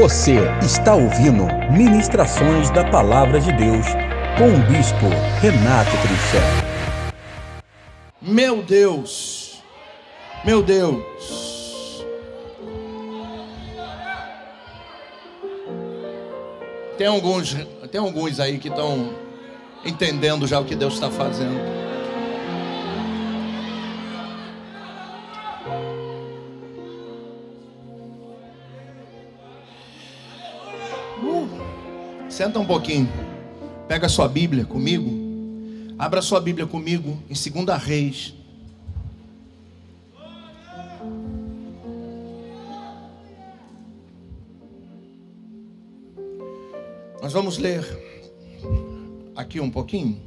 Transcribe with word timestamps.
Você 0.00 0.36
está 0.62 0.94
ouvindo 0.94 1.44
Ministrações 1.70 2.70
da 2.70 2.82
Palavra 2.90 3.38
de 3.38 3.52
Deus 3.52 3.84
com 4.38 4.48
o 4.48 4.58
Bispo 4.66 5.04
Renato 5.42 5.90
Trinchel. 5.90 6.40
Meu 8.18 8.62
Deus, 8.62 9.62
meu 10.42 10.62
Deus. 10.62 12.02
Tem 16.96 17.06
alguns, 17.06 17.54
tem 17.92 18.00
alguns 18.00 18.40
aí 18.40 18.56
que 18.56 18.68
estão 18.68 19.10
entendendo 19.84 20.46
já 20.46 20.60
o 20.60 20.64
que 20.64 20.74
Deus 20.74 20.94
está 20.94 21.10
fazendo. 21.10 21.60
Senta 32.40 32.58
um 32.58 32.64
pouquinho. 32.64 33.06
Pega 33.86 34.06
a 34.06 34.08
sua 34.08 34.26
Bíblia 34.26 34.64
comigo. 34.64 35.10
Abra 35.98 36.22
sua 36.22 36.40
Bíblia 36.40 36.66
comigo 36.66 37.22
em 37.28 37.34
2 37.34 37.82
Reis. 37.82 38.32
Nós 47.20 47.30
vamos 47.30 47.58
ler 47.58 47.84
aqui 49.36 49.60
um 49.60 49.70
pouquinho. 49.70 50.18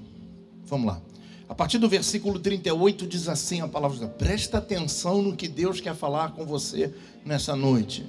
Vamos 0.66 0.86
lá. 0.86 1.02
A 1.50 1.56
partir 1.56 1.80
do 1.80 1.90
versículo 1.90 2.38
38 2.38 3.08
diz 3.08 3.28
assim 3.28 3.62
a 3.62 3.68
palavra: 3.68 4.08
Presta 4.08 4.60
atenção 4.60 5.24
no 5.24 5.36
que 5.36 5.48
Deus 5.48 5.82
quer 5.82 5.96
falar 5.96 6.34
com 6.34 6.46
você 6.46 6.94
nessa 7.26 7.56
noite. 7.56 8.06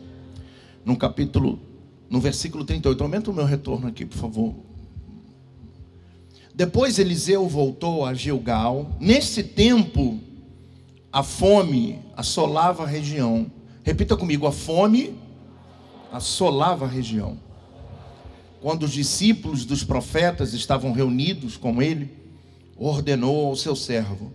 No 0.84 0.94
capítulo 0.94 1.58
no 2.14 2.20
versículo 2.20 2.64
38. 2.64 3.02
Aumenta 3.02 3.28
o 3.28 3.34
meu 3.34 3.44
retorno 3.44 3.88
aqui, 3.88 4.06
por 4.06 4.16
favor. 4.16 4.54
Depois 6.54 7.00
Eliseu 7.00 7.48
voltou 7.48 8.06
a 8.06 8.14
Gilgal. 8.14 8.96
Nesse 9.00 9.42
tempo, 9.42 10.20
a 11.12 11.24
fome 11.24 11.98
assolava 12.16 12.84
a 12.84 12.86
região. 12.86 13.50
Repita 13.82 14.16
comigo: 14.16 14.46
a 14.46 14.52
fome 14.52 15.18
assolava 16.12 16.84
a 16.84 16.88
região. 16.88 17.36
Quando 18.60 18.84
os 18.84 18.92
discípulos 18.92 19.64
dos 19.64 19.82
profetas 19.82 20.54
estavam 20.54 20.92
reunidos 20.92 21.56
com 21.56 21.82
ele, 21.82 22.12
ordenou 22.76 23.46
ao 23.46 23.56
seu 23.56 23.74
servo: 23.74 24.32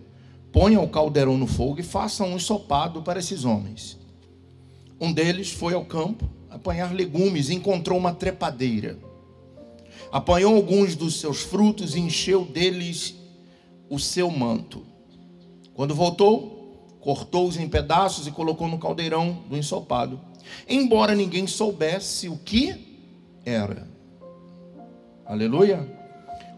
ponha 0.52 0.82
o 0.82 0.88
caldeirão 0.90 1.38
no 1.38 1.46
fogo 1.46 1.80
e 1.80 1.82
faça 1.82 2.24
um 2.24 2.36
ensopado 2.36 3.00
para 3.00 3.20
esses 3.20 3.46
homens. 3.46 3.96
Um 5.00 5.10
deles 5.10 5.50
foi 5.50 5.72
ao 5.72 5.86
campo 5.86 6.28
apanhar 6.50 6.92
legumes 6.92 7.48
encontrou 7.48 7.98
uma 7.98 8.12
trepadeira. 8.12 8.98
Apanhou 10.10 10.56
alguns 10.56 10.96
dos 10.96 11.20
seus 11.20 11.40
frutos 11.40 11.94
e 11.94 12.00
encheu 12.00 12.44
deles 12.44 13.14
o 13.88 13.98
seu 13.98 14.30
manto. 14.30 14.84
Quando 15.72 15.94
voltou, 15.94 16.96
cortou-os 17.00 17.56
em 17.56 17.68
pedaços 17.68 18.26
e 18.26 18.30
colocou 18.30 18.68
no 18.68 18.78
caldeirão 18.78 19.44
do 19.48 19.56
ensopado, 19.56 20.20
embora 20.68 21.14
ninguém 21.14 21.46
soubesse 21.46 22.28
o 22.28 22.36
que 22.36 22.74
era. 23.44 23.88
Aleluia. 25.24 25.88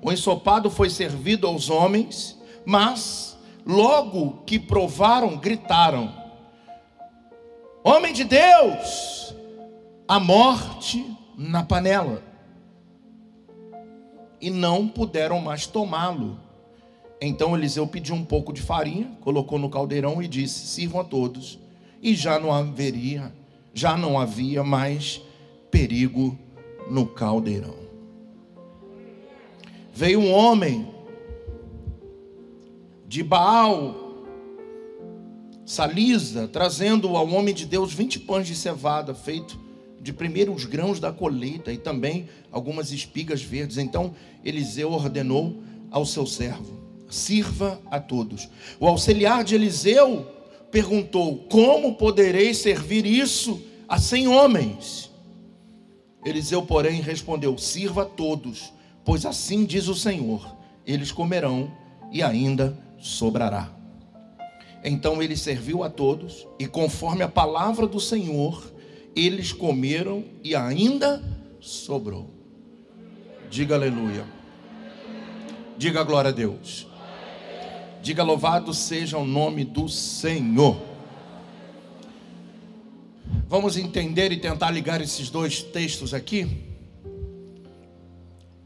O 0.02 0.10
ensopado 0.10 0.70
foi 0.70 0.88
servido 0.90 1.46
aos 1.46 1.70
homens, 1.70 2.38
mas 2.64 3.36
logo 3.64 4.42
que 4.46 4.58
provaram, 4.58 5.36
gritaram: 5.36 6.12
Homem 7.84 8.12
de 8.12 8.24
Deus, 8.24 9.34
a 10.06 10.18
morte 10.18 11.04
na 11.36 11.62
panela. 11.62 12.22
E 14.40 14.50
não 14.50 14.88
puderam 14.88 15.40
mais 15.40 15.66
tomá-lo. 15.66 16.38
Então 17.20 17.56
Eliseu 17.56 17.86
pediu 17.86 18.14
um 18.14 18.24
pouco 18.24 18.52
de 18.52 18.60
farinha, 18.60 19.16
colocou 19.20 19.58
no 19.58 19.70
caldeirão 19.70 20.22
e 20.22 20.26
disse: 20.26 20.66
Sirvam 20.66 21.00
a 21.00 21.04
todos. 21.04 21.58
E 22.02 22.14
já 22.14 22.40
não 22.40 22.52
haveria, 22.52 23.32
já 23.72 23.96
não 23.96 24.18
havia 24.18 24.64
mais 24.64 25.22
perigo 25.70 26.36
no 26.90 27.06
caldeirão. 27.06 27.76
Veio 29.94 30.18
um 30.18 30.32
homem 30.32 30.88
de 33.06 33.22
Baal, 33.22 33.94
Salisa, 35.64 36.48
trazendo 36.48 37.16
ao 37.16 37.28
homem 37.28 37.54
de 37.54 37.66
Deus 37.66 37.92
20 37.92 38.20
pães 38.20 38.48
de 38.48 38.56
cevada 38.56 39.14
feito 39.14 39.60
de 40.02 40.12
primeiros 40.12 40.64
grãos 40.64 40.98
da 40.98 41.12
colheita 41.12 41.72
e 41.72 41.78
também 41.78 42.28
algumas 42.50 42.90
espigas 42.90 43.40
verdes. 43.40 43.78
Então 43.78 44.14
Eliseu 44.44 44.92
ordenou 44.92 45.62
ao 45.90 46.04
seu 46.04 46.26
servo: 46.26 46.78
sirva 47.08 47.80
a 47.90 48.00
todos. 48.00 48.48
O 48.80 48.86
auxiliar 48.86 49.44
de 49.44 49.54
Eliseu 49.54 50.26
perguntou: 50.70 51.38
Como 51.48 51.94
poderei 51.94 52.52
servir 52.52 53.06
isso 53.06 53.62
a 53.88 53.98
cem 53.98 54.26
homens? 54.26 55.10
Eliseu, 56.24 56.62
porém, 56.62 57.00
respondeu: 57.00 57.56
Sirva 57.56 58.02
a 58.02 58.06
todos, 58.06 58.72
pois 59.04 59.24
assim 59.24 59.64
diz 59.64 59.88
o 59.88 59.94
Senhor: 59.94 60.56
eles 60.86 61.12
comerão 61.12 61.70
e 62.10 62.22
ainda 62.22 62.76
sobrará. 62.98 63.70
Então 64.84 65.22
ele 65.22 65.36
serviu 65.36 65.84
a 65.84 65.90
todos, 65.90 66.46
e 66.58 66.66
conforme 66.66 67.22
a 67.22 67.28
palavra 67.28 67.86
do 67.86 68.00
Senhor, 68.00 68.72
eles 69.14 69.52
comeram 69.52 70.24
e 70.42 70.54
ainda 70.54 71.22
sobrou. 71.60 72.30
Diga 73.50 73.74
aleluia. 73.74 74.24
Diga 75.76 76.02
glória 76.02 76.30
a 76.30 76.32
Deus. 76.32 76.86
Diga 78.02 78.22
louvado 78.22 78.72
seja 78.74 79.18
o 79.18 79.24
nome 79.24 79.64
do 79.64 79.88
Senhor. 79.88 80.76
Vamos 83.48 83.76
entender 83.76 84.32
e 84.32 84.38
tentar 84.38 84.70
ligar 84.70 85.00
esses 85.00 85.28
dois 85.28 85.62
textos 85.62 86.14
aqui. 86.14 86.72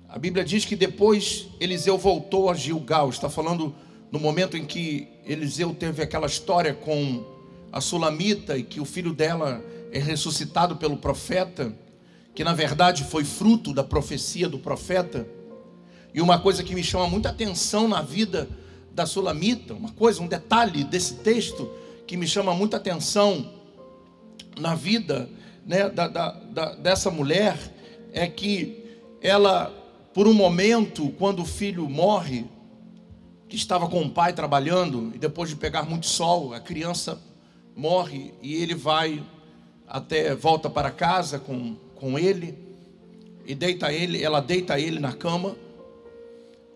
A 0.08 0.18
Bíblia 0.18 0.44
diz 0.44 0.64
que 0.64 0.76
depois 0.76 1.48
Eliseu 1.60 1.98
voltou 1.98 2.48
a 2.48 2.54
Gilgal. 2.54 3.10
Está 3.10 3.28
falando 3.28 3.74
no 4.10 4.18
momento 4.18 4.56
em 4.56 4.64
que 4.64 5.08
Eliseu 5.26 5.74
teve 5.74 6.02
aquela 6.02 6.26
história 6.26 6.72
com 6.72 7.24
a 7.72 7.80
Sulamita 7.80 8.56
e 8.56 8.62
que 8.62 8.80
o 8.80 8.84
filho 8.84 9.12
dela 9.12 9.62
é 9.96 10.00
ressuscitado 10.00 10.76
pelo 10.76 10.98
profeta, 10.98 11.72
que 12.34 12.44
na 12.44 12.52
verdade 12.52 13.04
foi 13.04 13.24
fruto 13.24 13.72
da 13.72 13.82
profecia 13.82 14.48
do 14.48 14.58
profeta. 14.58 15.26
E 16.12 16.20
uma 16.20 16.38
coisa 16.38 16.62
que 16.62 16.74
me 16.74 16.84
chama 16.84 17.08
muita 17.08 17.30
atenção 17.30 17.88
na 17.88 18.02
vida 18.02 18.48
da 18.92 19.06
Sulamita, 19.06 19.74
uma 19.74 19.92
coisa, 19.92 20.22
um 20.22 20.28
detalhe 20.28 20.84
desse 20.84 21.14
texto 21.16 21.70
que 22.06 22.16
me 22.16 22.26
chama 22.26 22.54
muita 22.54 22.76
atenção 22.76 23.52
na 24.58 24.74
vida 24.74 25.28
né, 25.64 25.88
da, 25.88 26.08
da, 26.08 26.30
da, 26.30 26.74
dessa 26.74 27.10
mulher 27.10 27.58
é 28.12 28.26
que 28.26 28.84
ela, 29.20 29.70
por 30.14 30.28
um 30.28 30.32
momento, 30.32 31.10
quando 31.18 31.40
o 31.40 31.46
filho 31.46 31.88
morre, 31.88 32.46
que 33.48 33.56
estava 33.56 33.88
com 33.88 34.02
o 34.02 34.10
pai 34.10 34.32
trabalhando, 34.32 35.12
e 35.14 35.18
depois 35.18 35.50
de 35.50 35.56
pegar 35.56 35.84
muito 35.84 36.06
sol, 36.06 36.52
a 36.52 36.60
criança 36.60 37.20
morre 37.74 38.32
e 38.42 38.54
ele 38.54 38.74
vai 38.74 39.22
até 39.88 40.34
volta 40.34 40.69
para 40.69 40.91
casa 40.91 41.38
com, 41.38 41.76
com 41.94 42.19
ele 42.19 42.56
e 43.44 43.54
deita 43.54 43.92
ele, 43.92 44.22
ela 44.22 44.41
deita 44.41 44.78
ele 44.78 44.98
na 44.98 45.12
cama 45.12 45.56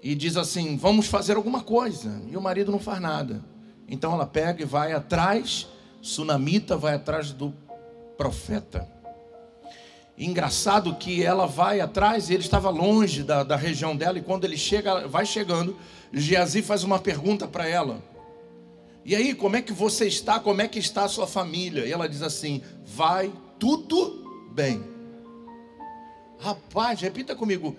e 0.03 0.15
diz 0.15 0.37
assim: 0.37 0.77
"Vamos 0.77 1.07
fazer 1.07 1.37
alguma 1.37 1.63
coisa". 1.63 2.23
E 2.31 2.37
o 2.37 2.41
marido 2.41 2.71
não 2.71 2.79
faz 2.79 3.01
nada. 3.01 3.45
Então 3.89 4.13
ela 4.13 4.27
pega 4.27 4.63
e 4.63 4.65
vai 4.65 4.93
atrás, 4.93 5.67
Sunamita 6.01 6.77
vai 6.77 6.95
atrás 6.95 7.33
do 7.33 7.53
profeta. 8.17 8.87
Engraçado 10.17 10.95
que 10.97 11.25
ela 11.25 11.47
vai 11.47 11.81
atrás, 11.81 12.29
ele 12.29 12.43
estava 12.43 12.69
longe 12.69 13.23
da, 13.23 13.43
da 13.43 13.57
região 13.57 13.97
dela, 13.97 14.19
e 14.19 14.23
quando 14.23 14.45
ele 14.45 14.57
chega, 14.57 15.09
vai 15.09 15.25
chegando, 15.25 15.77
Geazi 16.13 16.61
faz 16.61 16.85
uma 16.85 16.99
pergunta 16.99 17.49
para 17.49 17.67
ela. 17.67 18.03
E 19.05 19.17
aí, 19.17 19.35
como 19.35 19.57
é 19.57 19.63
que 19.63 19.73
você 19.73 20.07
está? 20.07 20.39
Como 20.39 20.61
é 20.61 20.69
que 20.69 20.79
está 20.79 21.05
a 21.05 21.09
sua 21.09 21.27
família? 21.27 21.87
E 21.87 21.93
ela 21.93 22.09
diz 22.09 22.23
assim: 22.23 22.63
vai 22.85 23.33
tudo 23.59 24.51
bem. 24.53 24.83
Rapaz, 26.39 27.01
repita 27.01 27.35
comigo. 27.35 27.77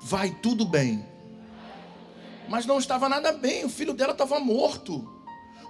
Vai 0.00 0.30
tudo 0.42 0.64
bem. 0.64 1.04
Mas 2.48 2.64
não 2.64 2.78
estava 2.78 3.08
nada 3.08 3.32
bem, 3.32 3.64
o 3.64 3.68
filho 3.68 3.92
dela 3.92 4.12
estava 4.12 4.40
morto. 4.40 5.16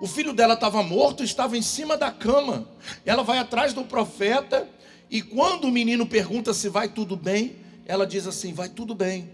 O 0.00 0.06
filho 0.06 0.32
dela 0.32 0.54
estava 0.54 0.80
morto, 0.82 1.24
estava 1.24 1.56
em 1.56 1.62
cima 1.62 1.96
da 1.96 2.10
cama. 2.10 2.68
Ela 3.04 3.24
vai 3.24 3.38
atrás 3.38 3.72
do 3.72 3.84
profeta 3.84 4.68
e 5.10 5.22
quando 5.22 5.64
o 5.64 5.72
menino 5.72 6.06
pergunta 6.06 6.54
se 6.54 6.68
vai 6.68 6.88
tudo 6.88 7.16
bem, 7.16 7.56
ela 7.84 8.06
diz 8.06 8.26
assim: 8.26 8.52
vai 8.52 8.68
tudo 8.68 8.94
bem. 8.94 9.30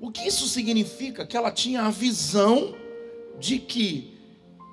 O 0.00 0.10
que 0.10 0.28
isso 0.28 0.46
significa? 0.46 1.26
Que 1.26 1.36
ela 1.36 1.50
tinha 1.50 1.82
a 1.82 1.90
visão 1.90 2.74
de 3.38 3.58
que 3.58 4.15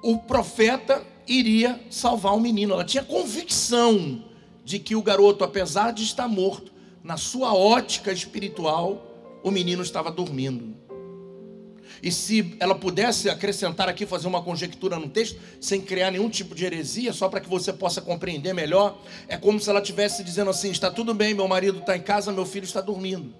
o 0.03 0.17
profeta 0.17 1.01
iria 1.25 1.79
salvar 1.89 2.35
o 2.35 2.39
menino. 2.39 2.73
Ela 2.73 2.83
tinha 2.83 3.03
convicção 3.03 4.23
de 4.63 4.77
que 4.77 4.95
o 4.95 5.01
garoto, 5.01 5.43
apesar 5.43 5.91
de 5.91 6.03
estar 6.03 6.27
morto, 6.27 6.71
na 7.01 7.17
sua 7.17 7.53
ótica 7.53 8.11
espiritual, 8.11 9.41
o 9.43 9.49
menino 9.49 9.81
estava 9.81 10.11
dormindo. 10.11 10.75
E 12.01 12.11
se 12.11 12.55
ela 12.59 12.75
pudesse 12.75 13.29
acrescentar 13.29 13.87
aqui, 13.87 14.05
fazer 14.05 14.27
uma 14.27 14.43
conjectura 14.43 14.99
no 14.99 15.07
texto, 15.07 15.39
sem 15.61 15.79
criar 15.79 16.11
nenhum 16.11 16.29
tipo 16.29 16.53
de 16.53 16.65
heresia, 16.65 17.13
só 17.13 17.29
para 17.29 17.39
que 17.39 17.47
você 17.47 17.71
possa 17.71 18.01
compreender 18.01 18.53
melhor, 18.53 19.01
é 19.27 19.37
como 19.37 19.57
se 19.57 19.69
ela 19.69 19.79
estivesse 19.79 20.21
dizendo 20.21 20.49
assim: 20.49 20.69
está 20.69 20.91
tudo 20.91 21.13
bem, 21.13 21.33
meu 21.33 21.47
marido 21.47 21.79
está 21.79 21.95
em 21.95 22.01
casa, 22.01 22.31
meu 22.33 22.45
filho 22.45 22.65
está 22.65 22.81
dormindo. 22.81 23.33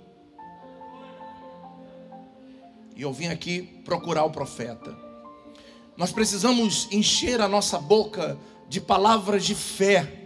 E 2.96 3.02
eu 3.02 3.12
vim 3.12 3.28
aqui 3.28 3.64
procurar 3.84 4.24
o 4.24 4.30
profeta. 4.30 5.03
Nós 5.96 6.12
precisamos 6.12 6.88
encher 6.92 7.42
a 7.42 7.48
nossa 7.48 7.78
boca 7.78 8.38
de 8.68 8.82
palavras 8.82 9.46
de 9.46 9.56
fé 9.56 10.24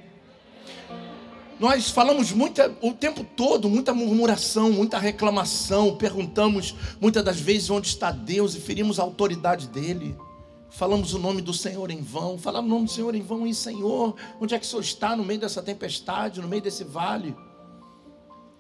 nós 1.60 1.90
falamos 1.90 2.32
muita, 2.32 2.76
o 2.82 2.94
tempo 2.94 3.24
todo, 3.24 3.68
muita 3.68 3.92
murmuração, 3.92 4.72
muita 4.72 5.00
reclamação, 5.00 5.96
perguntamos 5.96 6.76
muitas 7.02 7.24
das 7.24 7.40
vezes 7.40 7.70
onde 7.72 7.88
está 7.88 8.12
Deus 8.12 8.54
e 8.54 8.60
ferimos 8.60 9.00
a 9.00 9.04
autoridade 9.04 9.68
dele. 9.68 10.16
Falamos 10.70 11.16
o 11.16 11.20
nome 11.20 11.42
do 11.42 11.54
Senhor 11.54 11.90
em 11.90 12.00
vão, 12.00 12.38
falamos 12.38 12.70
o 12.70 12.74
nome 12.74 12.86
do 12.86 12.92
Senhor 12.92 13.16
em 13.16 13.22
vão 13.22 13.48
e 13.48 13.56
Senhor, 13.56 14.16
onde 14.40 14.54
é 14.54 14.60
que 14.60 14.66
o 14.66 14.70
Senhor 14.70 14.84
está 14.84 15.16
no 15.16 15.26
meio 15.26 15.40
dessa 15.40 15.64
tempestade, 15.64 16.42
no 16.42 16.48
meio 16.48 16.62
desse 16.62 16.84
vale? 16.84 17.36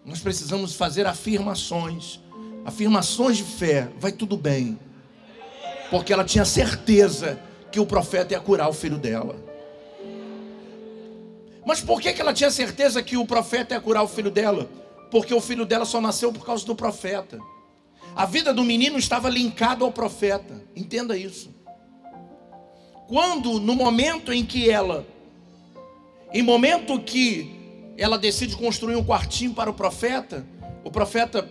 Nós 0.03 0.19
precisamos 0.19 0.73
fazer 0.73 1.05
afirmações, 1.05 2.19
afirmações 2.65 3.37
de 3.37 3.43
fé, 3.43 3.91
vai 3.99 4.11
tudo 4.11 4.35
bem, 4.35 4.79
porque 5.89 6.11
ela 6.11 6.23
tinha 6.23 6.45
certeza 6.45 7.39
que 7.71 7.79
o 7.79 7.85
profeta 7.85 8.33
ia 8.33 8.39
curar 8.39 8.69
o 8.69 8.73
filho 8.73 8.97
dela. 8.97 9.35
Mas 11.65 11.81
por 11.81 11.99
que, 12.01 12.09
ela 12.21 12.33
tinha 12.33 12.49
certeza 12.49 13.03
que 13.03 13.17
o 13.17 13.25
profeta 13.25 13.75
ia 13.75 13.81
curar 13.81 14.03
o 14.03 14.07
filho 14.07 14.31
dela? 14.31 14.69
Porque 15.11 15.33
o 15.33 15.41
filho 15.41 15.65
dela 15.65 15.85
só 15.85 15.99
nasceu 15.99 16.31
por 16.31 16.45
causa 16.45 16.65
do 16.65 16.75
profeta. 16.75 17.39
A 18.15 18.25
vida 18.25 18.53
do 18.53 18.63
menino 18.63 18.97
estava 18.97 19.29
linkada 19.29 19.83
ao 19.83 19.91
profeta. 19.91 20.63
Entenda 20.75 21.17
isso. 21.17 21.53
Quando, 23.07 23.59
no 23.59 23.75
momento 23.75 24.33
em 24.33 24.45
que 24.45 24.69
ela, 24.69 25.05
em 26.33 26.41
momento 26.41 26.99
que 26.99 27.93
ela 27.97 28.17
decide 28.17 28.55
construir 28.55 28.95
um 28.95 29.03
quartinho 29.03 29.53
para 29.53 29.69
o 29.69 29.73
profeta, 29.73 30.45
o 30.83 30.91
profeta, 30.91 31.49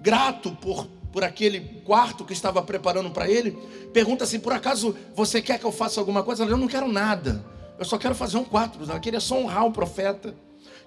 grato 0.00 0.52
por, 0.60 0.86
por 1.14 1.22
aquele 1.22 1.60
quarto 1.84 2.24
que 2.24 2.32
estava 2.32 2.60
preparando 2.60 3.08
para 3.08 3.30
ele, 3.30 3.52
pergunta 3.92 4.24
assim: 4.24 4.40
por 4.40 4.52
acaso 4.52 4.96
você 5.14 5.40
quer 5.40 5.60
que 5.60 5.64
eu 5.64 5.70
faça 5.70 6.00
alguma 6.00 6.24
coisa? 6.24 6.42
Ela, 6.42 6.50
eu 6.50 6.56
não 6.56 6.66
quero 6.66 6.88
nada. 6.88 7.46
Eu 7.78 7.84
só 7.84 7.96
quero 7.96 8.16
fazer 8.16 8.36
um 8.36 8.42
quarto. 8.42 8.80
Ela 8.82 8.98
queria 8.98 9.20
só 9.20 9.38
honrar 9.38 9.64
o 9.64 9.70
profeta 9.70 10.34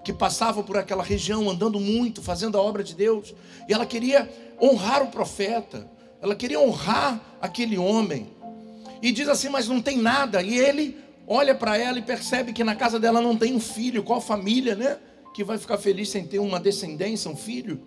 que 0.04 0.12
passava 0.12 0.62
por 0.62 0.76
aquela 0.76 1.02
região, 1.02 1.48
andando 1.48 1.80
muito, 1.80 2.20
fazendo 2.20 2.58
a 2.58 2.60
obra 2.60 2.84
de 2.84 2.94
Deus. 2.94 3.34
E 3.66 3.72
ela 3.72 3.86
queria 3.86 4.30
honrar 4.60 5.02
o 5.02 5.06
profeta. 5.06 5.90
Ela 6.20 6.34
queria 6.34 6.60
honrar 6.60 7.38
aquele 7.40 7.78
homem. 7.78 8.28
E 9.00 9.10
diz 9.10 9.28
assim: 9.28 9.48
Mas 9.48 9.66
não 9.66 9.80
tem 9.80 9.96
nada. 9.96 10.42
E 10.42 10.58
ele 10.58 10.98
olha 11.26 11.54
para 11.54 11.78
ela 11.78 11.98
e 11.98 12.02
percebe 12.02 12.52
que 12.52 12.62
na 12.62 12.76
casa 12.76 13.00
dela 13.00 13.22
não 13.22 13.34
tem 13.34 13.54
um 13.54 13.60
filho. 13.60 14.02
Qual 14.02 14.20
família, 14.20 14.74
né? 14.74 14.98
Que 15.32 15.42
vai 15.42 15.56
ficar 15.56 15.78
feliz 15.78 16.10
sem 16.10 16.26
ter 16.26 16.38
uma 16.38 16.60
descendência, 16.60 17.30
um 17.30 17.36
filho. 17.36 17.80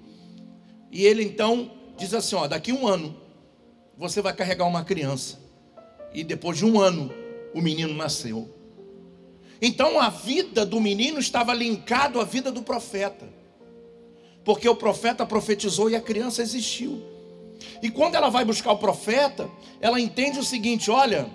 E 0.92 1.06
ele 1.06 1.24
então 1.24 1.80
diz 1.98 2.14
assim: 2.14 2.36
Ó, 2.36 2.48
daqui 2.48 2.72
um 2.72 2.88
ano 2.88 3.16
você 3.98 4.22
vai 4.22 4.34
carregar 4.34 4.66
uma 4.66 4.84
criança. 4.84 5.40
E 6.14 6.24
depois 6.24 6.58
de 6.58 6.66
um 6.66 6.80
ano, 6.80 7.14
o 7.54 7.62
menino 7.62 7.94
nasceu. 7.94 8.50
Então 9.62 10.00
a 10.00 10.10
vida 10.10 10.66
do 10.66 10.82
menino 10.82 11.20
estava 11.20 11.54
linkado 11.54 12.20
à 12.20 12.24
vida 12.24 12.52
do 12.52 12.64
profeta. 12.64 13.30
Porque 14.44 14.68
o 14.68 14.76
profeta 14.76 15.26
profetizou 15.26 15.90
e 15.90 15.96
a 15.96 16.02
criança 16.02 16.42
existiu. 16.42 17.02
E 17.82 17.92
quando 17.92 18.16
ela 18.16 18.30
vai 18.30 18.44
buscar 18.44 18.72
o 18.72 18.78
profeta, 18.78 19.50
ela 19.80 20.00
entende 20.00 20.40
o 20.40 20.44
seguinte: 20.44 20.90
olha, 20.90 21.30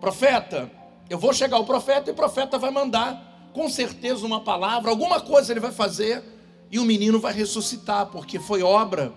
profeta, 0.00 0.70
eu 1.08 1.18
vou 1.18 1.32
chegar 1.32 1.56
ao 1.56 1.64
profeta 1.64 2.10
e 2.10 2.12
o 2.12 2.16
profeta 2.16 2.58
vai 2.58 2.70
mandar 2.70 3.50
com 3.52 3.68
certeza 3.68 4.26
uma 4.26 4.40
palavra, 4.40 4.90
alguma 4.90 5.20
coisa 5.20 5.52
ele 5.52 5.60
vai 5.60 5.72
fazer 5.72 6.22
e 6.72 6.78
o 6.78 6.84
menino 6.86 7.20
vai 7.20 7.34
ressuscitar, 7.34 8.06
porque 8.06 8.40
foi 8.40 8.62
obra, 8.62 9.12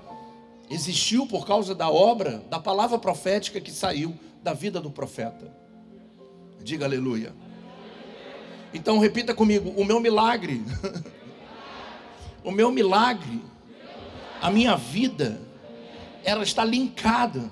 existiu 0.70 1.26
por 1.26 1.48
causa 1.48 1.74
da 1.74 1.90
obra, 1.90 2.44
da 2.50 2.60
palavra 2.60 3.00
profética 3.00 3.62
que 3.62 3.72
saiu 3.72 4.14
da 4.44 4.52
vida 4.52 4.82
do 4.82 4.92
profeta. 4.92 5.56
Diga 6.62 6.84
aleluia. 6.84 7.34
Então 8.74 9.00
repita 9.00 9.34
comigo: 9.34 9.70
o 9.70 9.86
meu 9.86 10.02
milagre, 10.02 10.62
o 12.44 12.52
meu 12.52 12.70
milagre, 12.72 13.42
a 14.42 14.52
minha 14.52 14.76
vida, 14.76 15.40
ela 16.26 16.44
está 16.44 16.66
linkada 16.66 17.50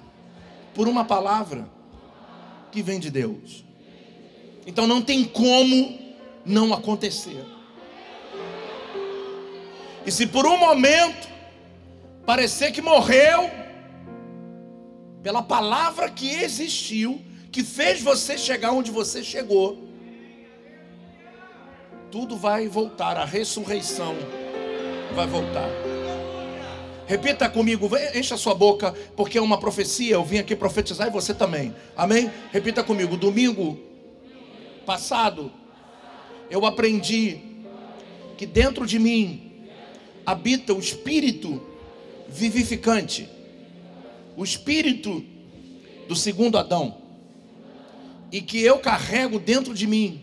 por 0.75 0.85
uma 0.85 1.05
palavra 1.05 1.65
que 2.73 2.83
vem 2.83 2.99
de 2.99 3.09
Deus. 3.09 3.63
Então 4.67 4.85
não 4.85 5.01
tem 5.01 5.23
como 5.23 5.97
não 6.45 6.73
acontecer. 6.73 7.45
E 10.05 10.11
se 10.11 10.27
por 10.27 10.45
um 10.45 10.57
momento 10.57 11.29
parecer 12.25 12.71
que 12.71 12.81
morreu, 12.81 13.49
pela 15.21 15.41
palavra 15.41 16.09
que 16.09 16.29
existiu, 16.29 17.21
que 17.51 17.63
fez 17.63 18.01
você 18.01 18.37
chegar 18.37 18.71
onde 18.71 18.91
você 18.91 19.23
chegou, 19.23 19.87
tudo 22.11 22.35
vai 22.35 22.67
voltar, 22.67 23.17
a 23.17 23.25
ressurreição 23.25 24.15
vai 25.15 25.25
voltar. 25.25 25.69
Repita 27.05 27.49
comigo, 27.49 27.89
encha 28.15 28.37
sua 28.37 28.55
boca, 28.55 28.93
porque 29.15 29.37
é 29.37 29.41
uma 29.41 29.59
profecia. 29.59 30.15
Eu 30.15 30.23
vim 30.23 30.39
aqui 30.39 30.55
profetizar 30.55 31.07
e 31.07 31.11
você 31.11 31.33
também. 31.33 31.75
Amém? 31.95 32.31
Repita 32.51 32.83
comigo. 32.83 33.17
Domingo 33.17 33.77
passado, 34.85 35.51
eu 36.49 36.65
aprendi 36.65 37.39
que 38.37 38.45
dentro 38.45 38.85
de 38.85 38.99
mim 38.99 39.52
habita 40.25 40.73
o 40.73 40.79
espírito 40.79 41.61
vivificante, 42.27 43.29
o 44.35 44.43
espírito 44.43 45.23
do 46.07 46.15
segundo 46.15 46.57
Adão, 46.57 46.97
e 48.31 48.41
que 48.41 48.59
eu 48.61 48.79
carrego 48.79 49.37
dentro 49.39 49.71
de 49.73 49.85
mim 49.85 50.21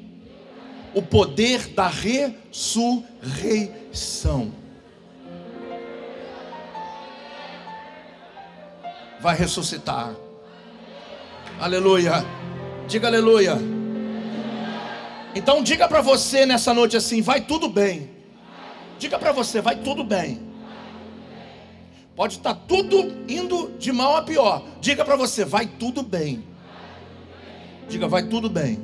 o 0.95 1.03
poder 1.03 1.69
da 1.69 1.87
ressurreição. 1.87 4.53
Vai 9.21 9.37
ressuscitar. 9.37 10.17
Aleluia. 11.61 12.25
Diga 12.89 13.07
aleluia. 13.07 13.57
Então 15.35 15.63
diga 15.63 15.87
para 15.87 16.01
você 16.01 16.45
nessa 16.45 16.75
noite 16.75 16.97
assim, 16.97 17.23
vai 17.23 17.43
tudo 17.43 17.69
bem. 17.69 18.11
Diga 19.01 19.19
para 19.19 19.33
você, 19.33 19.63
vai 19.63 19.77
tudo 19.77 20.05
bem. 20.05 20.43
Pode 22.15 22.37
estar 22.37 22.55
tudo 22.55 23.25
indo 23.27 23.73
de 23.79 23.91
mal 23.93 24.15
a 24.15 24.23
pior. 24.23 24.63
Diga 24.79 25.07
para 25.07 25.17
você, 25.17 25.43
vai 25.43 25.67
tudo 25.67 26.03
bem. 26.03 26.45
Diga, 27.89 28.07
vai 28.07 28.25
tudo 28.25 28.51
bem. 28.51 28.79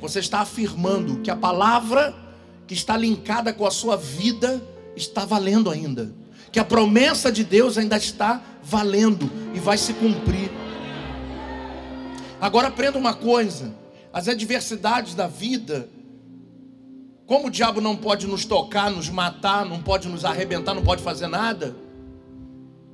Você 0.00 0.18
está 0.18 0.40
afirmando 0.40 1.20
que 1.20 1.30
a 1.30 1.36
palavra 1.36 2.16
que 2.66 2.74
está 2.74 2.96
linkada 2.96 3.52
com 3.52 3.64
a 3.64 3.70
sua 3.70 3.96
vida 3.96 4.60
está 4.96 5.24
valendo 5.24 5.70
ainda. 5.70 6.12
Que 6.50 6.58
a 6.58 6.64
promessa 6.64 7.30
de 7.30 7.44
Deus 7.44 7.78
ainda 7.78 7.96
está 7.96 8.42
valendo 8.60 9.30
e 9.54 9.60
vai 9.60 9.78
se 9.78 9.92
cumprir. 9.94 10.50
Agora 12.40 12.66
aprenda 12.66 12.98
uma 12.98 13.14
coisa: 13.14 13.72
as 14.12 14.26
adversidades 14.26 15.14
da 15.14 15.28
vida, 15.28 15.88
como 17.26 17.48
o 17.48 17.50
diabo 17.50 17.80
não 17.80 17.96
pode 17.96 18.26
nos 18.26 18.44
tocar, 18.44 18.90
nos 18.90 19.08
matar, 19.08 19.64
não 19.64 19.82
pode 19.82 20.08
nos 20.08 20.24
arrebentar, 20.24 20.74
não 20.74 20.82
pode 20.82 21.02
fazer 21.02 21.26
nada, 21.26 21.76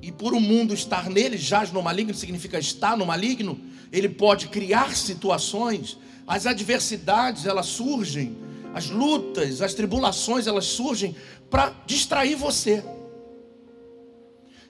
e 0.01 0.11
por 0.11 0.35
o 0.35 0.41
mundo 0.41 0.75
estar 0.75 1.09
nele, 1.09 1.37
jaz 1.37 1.71
no 1.71 1.83
maligno, 1.83 2.15
significa 2.15 2.59
estar 2.59 2.97
no 2.97 3.07
maligno, 3.07 3.61
ele 3.93 4.09
pode 4.09 4.49
criar 4.49 4.97
situações 4.97 5.99
as 6.27 6.47
adversidades, 6.47 7.47
elas 7.47 7.67
surgem, 7.67 8.37
as 8.75 8.89
lutas, 8.89 9.61
as 9.61 9.75
tribulações, 9.75 10.47
elas 10.47 10.67
surgem 10.67 11.15
para 11.51 11.75
distrair 11.85 12.35
você. 12.35 12.83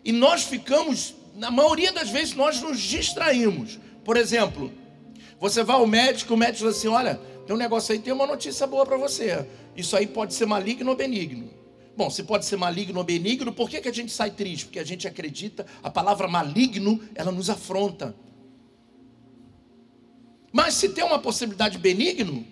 E 0.04 0.10
nós 0.10 0.42
ficamos, 0.42 1.14
na 1.36 1.50
maioria 1.50 1.92
das 1.92 2.10
vezes, 2.10 2.34
nós 2.34 2.60
nos 2.60 2.80
distraímos. 2.80 3.78
Por 4.04 4.16
exemplo, 4.16 4.72
você 5.38 5.62
vai 5.62 5.76
ao 5.76 5.86
médico, 5.86 6.34
o 6.34 6.36
médico 6.36 6.66
diz 6.66 6.78
assim: 6.78 6.88
Olha, 6.88 7.20
tem 7.46 7.54
um 7.54 7.58
negócio 7.58 7.92
aí, 7.92 7.98
tem 7.98 8.12
uma 8.12 8.26
notícia 8.26 8.66
boa 8.66 8.84
para 8.84 8.96
você. 8.96 9.46
Isso 9.76 9.96
aí 9.96 10.06
pode 10.06 10.34
ser 10.34 10.46
maligno 10.46 10.90
ou 10.90 10.96
benigno. 10.96 11.50
Bom, 11.96 12.08
se 12.08 12.22
pode 12.22 12.44
ser 12.46 12.56
maligno 12.56 12.98
ou 12.98 13.04
benigno, 13.04 13.52
por 13.52 13.68
que, 13.68 13.80
que 13.80 13.88
a 13.88 13.92
gente 13.92 14.12
sai 14.12 14.30
triste? 14.30 14.66
Porque 14.66 14.78
a 14.78 14.84
gente 14.84 15.06
acredita, 15.06 15.66
a 15.82 15.90
palavra 15.90 16.26
maligno, 16.28 17.00
ela 17.14 17.30
nos 17.30 17.50
afronta. 17.50 18.14
Mas 20.52 20.74
se 20.74 20.88
tem 20.90 21.04
uma 21.04 21.18
possibilidade 21.18 21.78
benigno, 21.78 22.46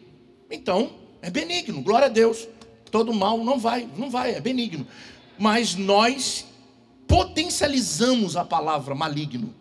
então 0.50 1.00
É 1.22 1.30
benigno, 1.30 1.82
glória 1.82 2.06
a 2.06 2.10
Deus. 2.10 2.48
Todo 2.90 3.12
mal 3.12 3.38
não 3.44 3.58
vai, 3.58 3.88
não 3.96 4.10
vai, 4.10 4.34
é 4.34 4.40
benigno. 4.40 4.86
Mas 5.38 5.74
nós 5.76 6.46
potencializamos 7.06 8.36
a 8.36 8.44
palavra 8.44 8.94
maligno. 8.94 9.54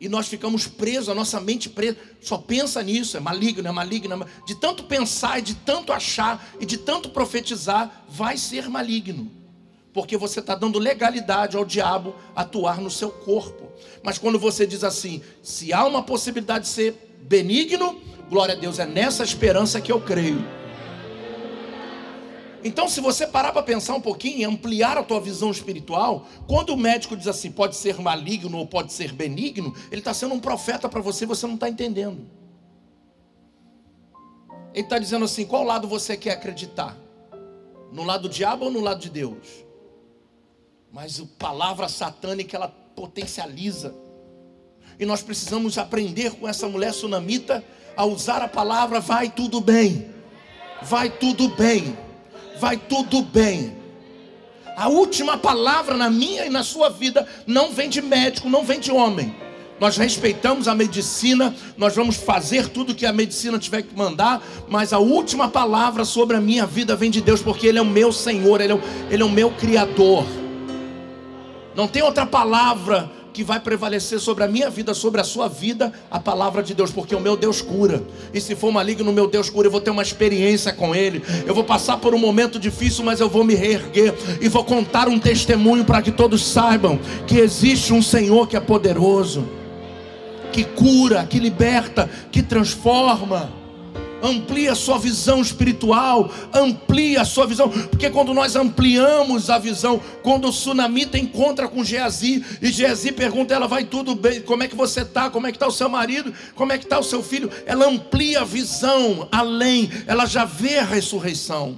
E 0.00 0.08
nós 0.08 0.26
ficamos 0.26 0.66
presos, 0.66 1.08
a 1.08 1.14
nossa 1.14 1.40
mente 1.40 1.68
presa, 1.68 1.96
só 2.20 2.36
pensa 2.36 2.82
nisso, 2.82 3.16
é 3.16 3.20
maligno, 3.20 3.66
é 3.66 3.72
maligno. 3.72 4.22
É 4.22 4.46
de 4.46 4.54
tanto 4.54 4.84
pensar, 4.84 5.40
de 5.40 5.54
tanto 5.54 5.92
achar, 5.92 6.44
e 6.60 6.66
de 6.66 6.76
tanto 6.76 7.10
profetizar, 7.10 8.04
vai 8.08 8.36
ser 8.36 8.68
maligno. 8.68 9.30
Porque 9.92 10.16
você 10.16 10.40
está 10.40 10.54
dando 10.56 10.78
legalidade 10.78 11.56
ao 11.56 11.64
diabo 11.64 12.16
atuar 12.34 12.80
no 12.80 12.90
seu 12.90 13.10
corpo. 13.10 13.70
Mas 14.02 14.18
quando 14.18 14.38
você 14.38 14.66
diz 14.66 14.82
assim, 14.82 15.22
se 15.42 15.72
há 15.72 15.84
uma 15.86 16.02
possibilidade 16.02 16.64
de 16.64 16.70
ser 16.70 17.16
benigno, 17.22 18.00
glória 18.28 18.54
a 18.54 18.58
Deus, 18.58 18.78
é 18.80 18.86
nessa 18.86 19.22
esperança 19.22 19.80
que 19.80 19.92
eu 19.92 20.00
creio. 20.00 20.63
Então, 22.64 22.88
se 22.88 22.98
você 22.98 23.26
parar 23.26 23.52
para 23.52 23.62
pensar 23.62 23.94
um 23.94 24.00
pouquinho 24.00 24.38
e 24.38 24.44
ampliar 24.44 24.96
a 24.96 25.02
tua 25.02 25.20
visão 25.20 25.50
espiritual, 25.50 26.26
quando 26.48 26.70
o 26.70 26.76
médico 26.78 27.14
diz 27.14 27.28
assim, 27.28 27.52
pode 27.52 27.76
ser 27.76 28.00
maligno 28.00 28.56
ou 28.56 28.66
pode 28.66 28.90
ser 28.90 29.12
benigno, 29.12 29.76
ele 29.90 30.00
está 30.00 30.14
sendo 30.14 30.34
um 30.34 30.40
profeta 30.40 30.88
para 30.88 31.02
você 31.02 31.24
e 31.24 31.28
você 31.28 31.46
não 31.46 31.56
está 31.56 31.68
entendendo. 31.68 32.26
Ele 34.72 34.82
está 34.82 34.98
dizendo 34.98 35.26
assim: 35.26 35.44
qual 35.44 35.62
lado 35.62 35.86
você 35.86 36.16
quer 36.16 36.32
acreditar? 36.32 36.96
No 37.92 38.02
lado 38.02 38.22
do 38.22 38.28
diabo 38.30 38.64
ou 38.64 38.70
no 38.70 38.80
lado 38.80 38.98
de 38.98 39.10
Deus? 39.10 39.46
Mas 40.90 41.20
a 41.20 41.24
palavra 41.38 41.86
satânica 41.86 42.56
ela 42.56 42.68
potencializa. 42.68 43.94
E 44.98 45.04
nós 45.04 45.22
precisamos 45.22 45.76
aprender 45.76 46.32
com 46.32 46.48
essa 46.48 46.66
mulher 46.66 46.94
sunamita 46.94 47.62
a 47.94 48.06
usar 48.06 48.40
a 48.40 48.48
palavra 48.48 49.00
vai 49.00 49.28
tudo 49.28 49.60
bem. 49.60 50.10
Vai 50.82 51.10
tudo 51.10 51.48
bem 51.50 52.03
vai 52.58 52.76
tudo 52.76 53.22
bem. 53.22 53.76
A 54.76 54.88
última 54.88 55.36
palavra 55.38 55.96
na 55.96 56.10
minha 56.10 56.46
e 56.46 56.50
na 56.50 56.64
sua 56.64 56.88
vida 56.88 57.26
não 57.46 57.72
vem 57.72 57.88
de 57.88 58.02
médico, 58.02 58.48
não 58.48 58.64
vem 58.64 58.80
de 58.80 58.90
homem. 58.90 59.34
Nós 59.80 59.96
respeitamos 59.96 60.68
a 60.68 60.74
medicina, 60.74 61.54
nós 61.76 61.94
vamos 61.94 62.16
fazer 62.16 62.68
tudo 62.68 62.94
que 62.94 63.04
a 63.04 63.12
medicina 63.12 63.58
tiver 63.58 63.82
que 63.82 63.94
mandar, 63.96 64.42
mas 64.68 64.92
a 64.92 64.98
última 64.98 65.48
palavra 65.48 66.04
sobre 66.04 66.36
a 66.36 66.40
minha 66.40 66.64
vida 66.64 66.94
vem 66.94 67.10
de 67.10 67.20
Deus, 67.20 67.42
porque 67.42 67.66
Ele 67.66 67.78
é 67.78 67.82
o 67.82 67.86
meu 67.86 68.12
Senhor, 68.12 68.60
Ele 68.60 68.72
é 68.72 68.76
o, 68.76 68.80
Ele 69.10 69.22
é 69.22 69.26
o 69.26 69.30
meu 69.30 69.50
Criador. 69.50 70.24
Não 71.74 71.88
tem 71.88 72.02
outra 72.02 72.24
palavra 72.24 73.10
que 73.34 73.42
vai 73.42 73.58
prevalecer 73.58 74.20
sobre 74.20 74.44
a 74.44 74.48
minha 74.48 74.70
vida, 74.70 74.94
sobre 74.94 75.20
a 75.20 75.24
sua 75.24 75.48
vida, 75.48 75.92
a 76.08 76.20
palavra 76.20 76.62
de 76.62 76.72
Deus, 76.72 76.92
porque 76.92 77.16
o 77.16 77.20
meu 77.20 77.36
Deus 77.36 77.60
cura. 77.60 78.00
E 78.32 78.40
se 78.40 78.54
for 78.54 78.70
maligno, 78.70 79.10
o 79.10 79.12
meu 79.12 79.26
Deus 79.26 79.50
cura. 79.50 79.66
Eu 79.66 79.72
vou 79.72 79.80
ter 79.80 79.90
uma 79.90 80.02
experiência 80.02 80.72
com 80.72 80.94
Ele. 80.94 81.20
Eu 81.44 81.52
vou 81.52 81.64
passar 81.64 81.96
por 81.96 82.14
um 82.14 82.18
momento 82.18 82.60
difícil, 82.60 83.04
mas 83.04 83.18
eu 83.18 83.28
vou 83.28 83.42
me 83.42 83.56
reerguer 83.56 84.14
e 84.40 84.48
vou 84.48 84.64
contar 84.64 85.08
um 85.08 85.18
testemunho 85.18 85.84
para 85.84 86.00
que 86.00 86.12
todos 86.12 86.46
saibam 86.46 87.00
que 87.26 87.38
existe 87.38 87.92
um 87.92 88.00
Senhor 88.00 88.46
que 88.46 88.56
é 88.56 88.60
poderoso, 88.60 89.48
que 90.52 90.62
cura, 90.62 91.26
que 91.26 91.40
liberta, 91.40 92.08
que 92.30 92.40
transforma 92.40 93.63
amplia 94.24 94.72
a 94.72 94.74
sua 94.74 94.98
visão 94.98 95.42
espiritual, 95.42 96.30
amplia 96.52 97.20
a 97.20 97.24
sua 97.24 97.46
visão, 97.46 97.68
porque 97.68 98.08
quando 98.08 98.32
nós 98.32 98.56
ampliamos 98.56 99.50
a 99.50 99.58
visão, 99.58 100.00
quando 100.22 100.48
o 100.48 100.52
Sunamita 100.52 101.18
encontra 101.18 101.68
com 101.68 101.84
Geazi, 101.84 102.42
e 102.62 102.72
Geazi 102.72 103.12
pergunta, 103.12 103.54
ela 103.54 103.68
vai 103.68 103.84
tudo 103.84 104.14
bem, 104.14 104.40
como 104.40 104.62
é 104.62 104.68
que 104.68 104.74
você 104.74 105.02
está, 105.02 105.28
como 105.28 105.46
é 105.46 105.50
que 105.50 105.56
está 105.56 105.66
o 105.66 105.72
seu 105.72 105.88
marido, 105.88 106.32
como 106.54 106.72
é 106.72 106.78
que 106.78 106.84
está 106.84 106.98
o 106.98 107.04
seu 107.04 107.22
filho, 107.22 107.50
ela 107.66 107.86
amplia 107.86 108.40
a 108.40 108.44
visão, 108.44 109.28
além, 109.30 109.90
ela 110.06 110.24
já 110.24 110.46
vê 110.46 110.78
a 110.78 110.84
ressurreição, 110.84 111.76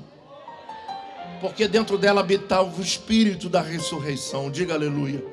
porque 1.40 1.66
dentro 1.66 1.98
dela 1.98 2.20
habita 2.20 2.62
o 2.62 2.80
espírito 2.80 3.48
da 3.48 3.60
ressurreição, 3.60 4.50
diga 4.50 4.74
aleluia, 4.74 5.24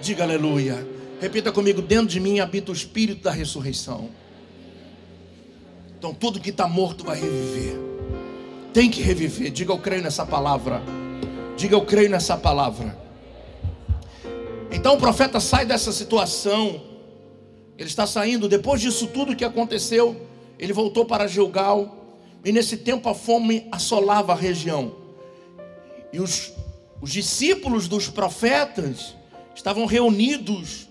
diga 0.00 0.22
aleluia, 0.22 0.86
repita 1.20 1.50
comigo, 1.50 1.82
dentro 1.82 2.06
de 2.06 2.20
mim 2.20 2.38
habita 2.38 2.70
o 2.70 2.74
espírito 2.74 3.22
da 3.24 3.32
ressurreição, 3.32 4.08
então 6.04 6.12
tudo 6.12 6.38
que 6.38 6.50
está 6.50 6.68
morto 6.68 7.02
vai 7.02 7.18
reviver. 7.18 7.80
Tem 8.74 8.90
que 8.90 9.00
reviver. 9.00 9.50
Diga 9.50 9.72
eu 9.72 9.78
creio 9.78 10.02
nessa 10.02 10.26
palavra. 10.26 10.82
Diga 11.56 11.74
eu 11.74 11.80
creio 11.80 12.10
nessa 12.10 12.36
palavra. 12.36 12.94
Então 14.70 14.96
o 14.96 14.98
profeta 14.98 15.40
sai 15.40 15.64
dessa 15.64 15.92
situação. 15.92 16.78
Ele 17.78 17.88
está 17.88 18.06
saindo. 18.06 18.50
Depois 18.50 18.82
disso 18.82 19.06
tudo 19.06 19.34
que 19.34 19.46
aconteceu, 19.46 20.28
ele 20.58 20.74
voltou 20.74 21.06
para 21.06 21.26
Gilgal. 21.26 21.96
E 22.44 22.52
nesse 22.52 22.76
tempo 22.76 23.08
a 23.08 23.14
fome 23.14 23.66
assolava 23.72 24.32
a 24.32 24.36
região. 24.36 24.94
E 26.12 26.20
os, 26.20 26.52
os 27.00 27.10
discípulos 27.10 27.88
dos 27.88 28.10
profetas 28.10 29.16
estavam 29.54 29.86
reunidos. 29.86 30.86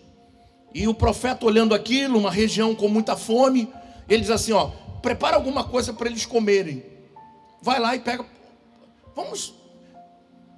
E 0.74 0.88
o 0.88 0.94
profeta 0.96 1.46
olhando 1.46 1.76
aquilo, 1.76 2.18
uma 2.18 2.32
região 2.32 2.74
com 2.74 2.88
muita 2.88 3.16
fome, 3.16 3.70
ele 4.10 4.22
diz 4.22 4.32
assim: 4.32 4.54
ó, 4.54 4.72
prepara 5.04 5.36
alguma 5.36 5.66
coisa 5.66 5.94
para 5.94 6.10
eles 6.10 6.26
comerem. 6.26 6.84
Vai 7.62 7.80
lá 7.80 7.94
e 7.94 8.00
pega. 8.00 8.26
Vamos, 9.14 9.54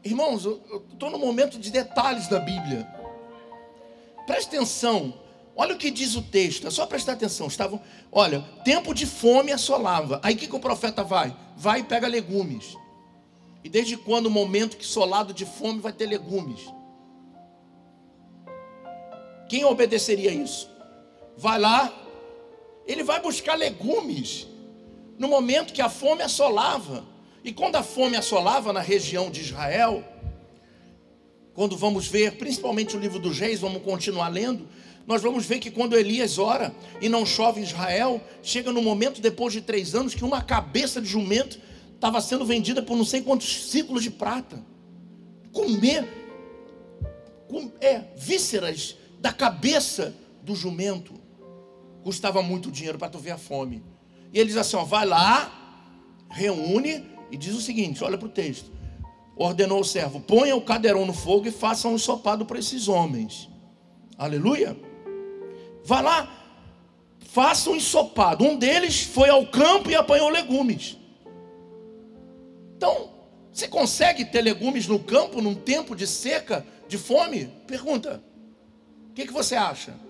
irmãos, 0.03 0.45
eu 0.45 0.85
estou 0.93 1.09
no 1.09 1.17
momento 1.17 1.59
de 1.59 1.71
detalhes 1.71 2.27
da 2.27 2.39
Bíblia. 2.39 2.87
Preste 4.25 4.47
atenção. 4.55 5.13
Olha 5.57 5.73
o 5.73 5.77
que 5.77 5.89
diz 5.89 6.15
o 6.15 6.21
texto, 6.21 6.67
é 6.67 6.71
só 6.71 6.85
prestar 6.85 7.13
atenção. 7.13 7.47
Estavam, 7.47 7.81
olha, 8.11 8.41
tempo 8.63 8.93
de 8.93 9.05
fome 9.05 9.51
assolava. 9.51 10.19
Aí 10.21 10.35
o 10.35 10.37
que, 10.37 10.47
que 10.47 10.55
o 10.55 10.59
profeta 10.59 11.03
vai? 11.03 11.35
Vai 11.57 11.79
e 11.79 11.83
pega 11.83 12.07
legumes. 12.07 12.77
E 13.63 13.69
desde 13.69 13.97
quando 13.97 14.27
o 14.27 14.31
momento 14.31 14.77
que 14.77 14.85
solado 14.85 15.33
de 15.33 15.45
fome 15.45 15.79
vai 15.79 15.91
ter 15.91 16.05
legumes? 16.05 16.61
Quem 19.49 19.63
obedeceria 19.65 20.31
isso? 20.31 20.69
Vai 21.37 21.59
lá, 21.59 21.91
ele 22.87 23.03
vai 23.03 23.21
buscar 23.21 23.55
legumes 23.55 24.47
no 25.17 25.27
momento 25.27 25.73
que 25.73 25.81
a 25.81 25.89
fome 25.89 26.21
assolava. 26.21 27.03
E 27.43 27.51
quando 27.51 27.75
a 27.75 27.83
fome 27.83 28.15
assolava 28.15 28.73
na 28.73 28.81
região 28.81 29.29
de 29.29 29.41
Israel, 29.41 30.03
quando 31.53 31.77
vamos 31.77 32.07
ver, 32.07 32.37
principalmente 32.37 32.95
o 32.95 32.99
livro 32.99 33.19
dos 33.19 33.39
reis, 33.39 33.59
vamos 33.59 33.81
continuar 33.83 34.29
lendo, 34.29 34.67
nós 35.07 35.21
vamos 35.21 35.45
ver 35.45 35.59
que 35.59 35.69
quando 35.69 35.95
Elias 35.95 36.39
ora 36.39 36.73
e 36.99 37.07
não 37.07 37.25
chove 37.25 37.61
em 37.61 37.63
Israel, 37.63 38.19
chega 38.41 38.71
no 38.71 38.81
momento, 38.81 39.21
depois 39.21 39.53
de 39.53 39.61
três 39.61 39.93
anos, 39.93 40.15
que 40.15 40.25
uma 40.25 40.41
cabeça 40.41 40.99
de 40.99 41.07
jumento 41.07 41.59
estava 41.93 42.19
sendo 42.19 42.45
vendida 42.45 42.81
por 42.81 42.97
não 42.97 43.05
sei 43.05 43.21
quantos 43.21 43.69
ciclos 43.69 44.03
de 44.03 44.09
prata. 44.09 44.63
Comer 45.51 46.05
com, 47.47 47.71
é, 47.79 48.01
vísceras 48.17 48.97
da 49.19 49.31
cabeça 49.31 50.13
do 50.43 50.55
jumento 50.55 51.13
custava 52.05 52.39
muito 52.43 52.69
dinheiro 52.69 52.99
para 52.99 53.09
tu 53.09 53.17
ver 53.17 53.31
a 53.31 53.37
fome. 53.37 53.83
E 54.31 54.37
ele 54.37 54.49
diz 54.49 54.57
assim: 54.57 54.75
ó, 54.75 54.83
vai 54.83 55.07
lá, 55.07 55.51
reúne 56.29 57.03
e 57.31 57.35
diz 57.35 57.55
o 57.55 57.61
seguinte: 57.61 58.03
olha 58.03 58.15
para 58.15 58.27
o 58.27 58.31
texto. 58.31 58.71
Ordenou 59.35 59.79
o 59.79 59.83
servo: 59.83 60.19
ponha 60.19 60.55
o 60.55 60.61
cadeirão 60.61 61.03
no 61.03 61.13
fogo 61.13 61.47
e 61.47 61.51
faça 61.51 61.87
um 61.87 61.95
ensopado 61.95 62.45
para 62.45 62.59
esses 62.59 62.87
homens. 62.87 63.49
Aleluia. 64.19 64.77
Vai 65.83 66.03
lá, 66.03 66.31
faça 67.21 67.71
um 67.71 67.75
ensopado. 67.75 68.45
Um 68.45 68.55
deles 68.55 69.01
foi 69.01 69.29
ao 69.29 69.47
campo 69.47 69.89
e 69.89 69.95
apanhou 69.95 70.29
legumes. 70.29 70.97
Então, 72.77 73.09
você 73.51 73.67
consegue 73.67 74.25
ter 74.25 74.43
legumes 74.43 74.85
no 74.85 74.99
campo 74.99 75.41
num 75.41 75.55
tempo 75.55 75.95
de 75.95 76.05
seca, 76.05 76.63
de 76.87 76.99
fome? 76.99 77.47
Pergunta. 77.65 78.23
O 79.09 79.13
que, 79.13 79.25
que 79.25 79.33
você 79.33 79.55
acha? 79.55 80.04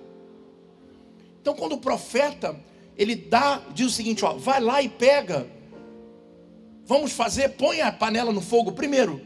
Então, 1.45 1.53
quando 1.53 1.73
o 1.73 1.77
profeta 1.77 2.59
ele 2.97 3.13
dá, 3.13 3.61
diz 3.71 3.85
o 3.85 3.91
seguinte: 3.91 4.25
ó, 4.25 4.33
vai 4.33 4.59
lá 4.59 4.81
e 4.81 4.89
pega. 4.89 5.45
Vamos 6.85 7.11
fazer, 7.11 7.49
põe 7.49 7.81
a 7.81 7.91
panela 7.91 8.31
no 8.31 8.41
fogo. 8.41 8.71
Primeiro, 8.71 9.21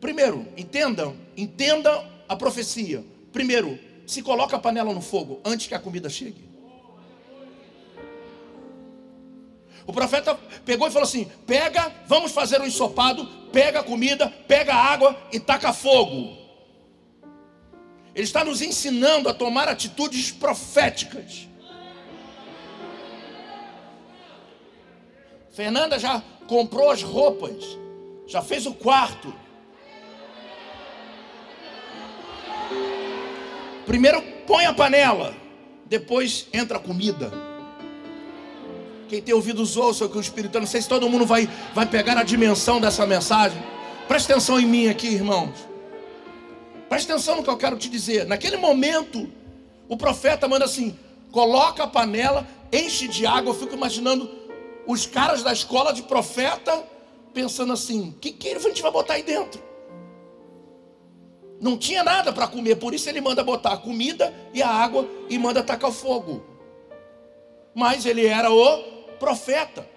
primeiro, 0.00 0.46
entendam, 0.56 1.16
entenda 1.36 2.08
a 2.28 2.36
profecia. 2.36 3.04
Primeiro, 3.32 3.76
se 4.06 4.22
coloca 4.22 4.54
a 4.54 4.58
panela 4.60 4.94
no 4.94 5.00
fogo 5.00 5.40
antes 5.44 5.66
que 5.66 5.74
a 5.74 5.80
comida 5.80 6.08
chegue. 6.08 6.48
O 9.84 9.92
profeta 9.92 10.38
pegou 10.64 10.86
e 10.86 10.92
falou 10.92 11.08
assim: 11.08 11.28
pega, 11.44 11.92
vamos 12.06 12.30
fazer 12.30 12.60
um 12.60 12.66
ensopado, 12.66 13.26
pega 13.52 13.80
a 13.80 13.82
comida, 13.82 14.28
pega 14.46 14.72
a 14.72 14.92
água 14.92 15.20
e 15.32 15.40
taca 15.40 15.72
fogo. 15.72 16.38
Ele 18.14 18.22
está 18.22 18.44
nos 18.44 18.62
ensinando 18.62 19.28
a 19.28 19.34
tomar 19.34 19.68
atitudes 19.68 20.30
proféticas. 20.30 21.48
Fernanda 25.54 26.00
já 26.00 26.20
comprou 26.48 26.90
as 26.90 27.00
roupas, 27.00 27.78
já 28.26 28.42
fez 28.42 28.66
o 28.66 28.74
quarto. 28.74 29.32
Primeiro 33.86 34.20
põe 34.48 34.66
a 34.66 34.74
panela, 34.74 35.32
depois 35.86 36.48
entra 36.52 36.78
a 36.78 36.80
comida. 36.80 37.30
Quem 39.08 39.22
tem 39.22 39.32
ouvidos 39.32 39.76
ouça 39.76 40.06
o 40.06 40.08
que 40.08 40.18
o 40.18 40.20
Espírito, 40.20 40.58
não 40.58 40.66
sei 40.66 40.82
se 40.82 40.88
todo 40.88 41.08
mundo 41.08 41.24
vai, 41.24 41.48
vai 41.72 41.86
pegar 41.86 42.18
a 42.18 42.24
dimensão 42.24 42.80
dessa 42.80 43.06
mensagem. 43.06 43.62
Preste 44.08 44.32
atenção 44.32 44.58
em 44.58 44.66
mim 44.66 44.88
aqui, 44.88 45.06
irmãos. 45.06 45.54
Preste 46.88 47.12
atenção 47.12 47.36
no 47.36 47.44
que 47.44 47.50
eu 47.50 47.56
quero 47.56 47.76
te 47.76 47.88
dizer. 47.88 48.26
Naquele 48.26 48.56
momento, 48.56 49.30
o 49.88 49.96
profeta 49.96 50.48
manda 50.48 50.64
assim: 50.64 50.98
coloca 51.30 51.84
a 51.84 51.86
panela, 51.86 52.44
enche 52.72 53.06
de 53.06 53.24
água. 53.24 53.50
Eu 53.50 53.54
fico 53.54 53.74
imaginando 53.74 54.43
os 54.86 55.06
caras 55.06 55.42
da 55.42 55.52
escola 55.52 55.92
de 55.92 56.02
profeta 56.02 56.84
pensando 57.32 57.72
assim: 57.72 58.10
o 58.10 58.12
que, 58.18 58.32
que 58.32 58.48
a 58.48 58.58
gente 58.58 58.82
vai 58.82 58.90
botar 58.90 59.14
aí 59.14 59.22
dentro? 59.22 59.62
Não 61.60 61.78
tinha 61.78 62.02
nada 62.02 62.32
para 62.32 62.46
comer, 62.46 62.76
por 62.76 62.92
isso 62.92 63.08
ele 63.08 63.20
manda 63.20 63.42
botar 63.42 63.72
a 63.72 63.76
comida 63.76 64.34
e 64.52 64.62
a 64.62 64.68
água 64.68 65.08
e 65.28 65.38
manda 65.38 65.62
tacar 65.62 65.90
o 65.90 65.92
fogo. 65.92 66.44
Mas 67.74 68.04
ele 68.06 68.26
era 68.26 68.50
o 68.52 68.82
profeta. 69.18 69.88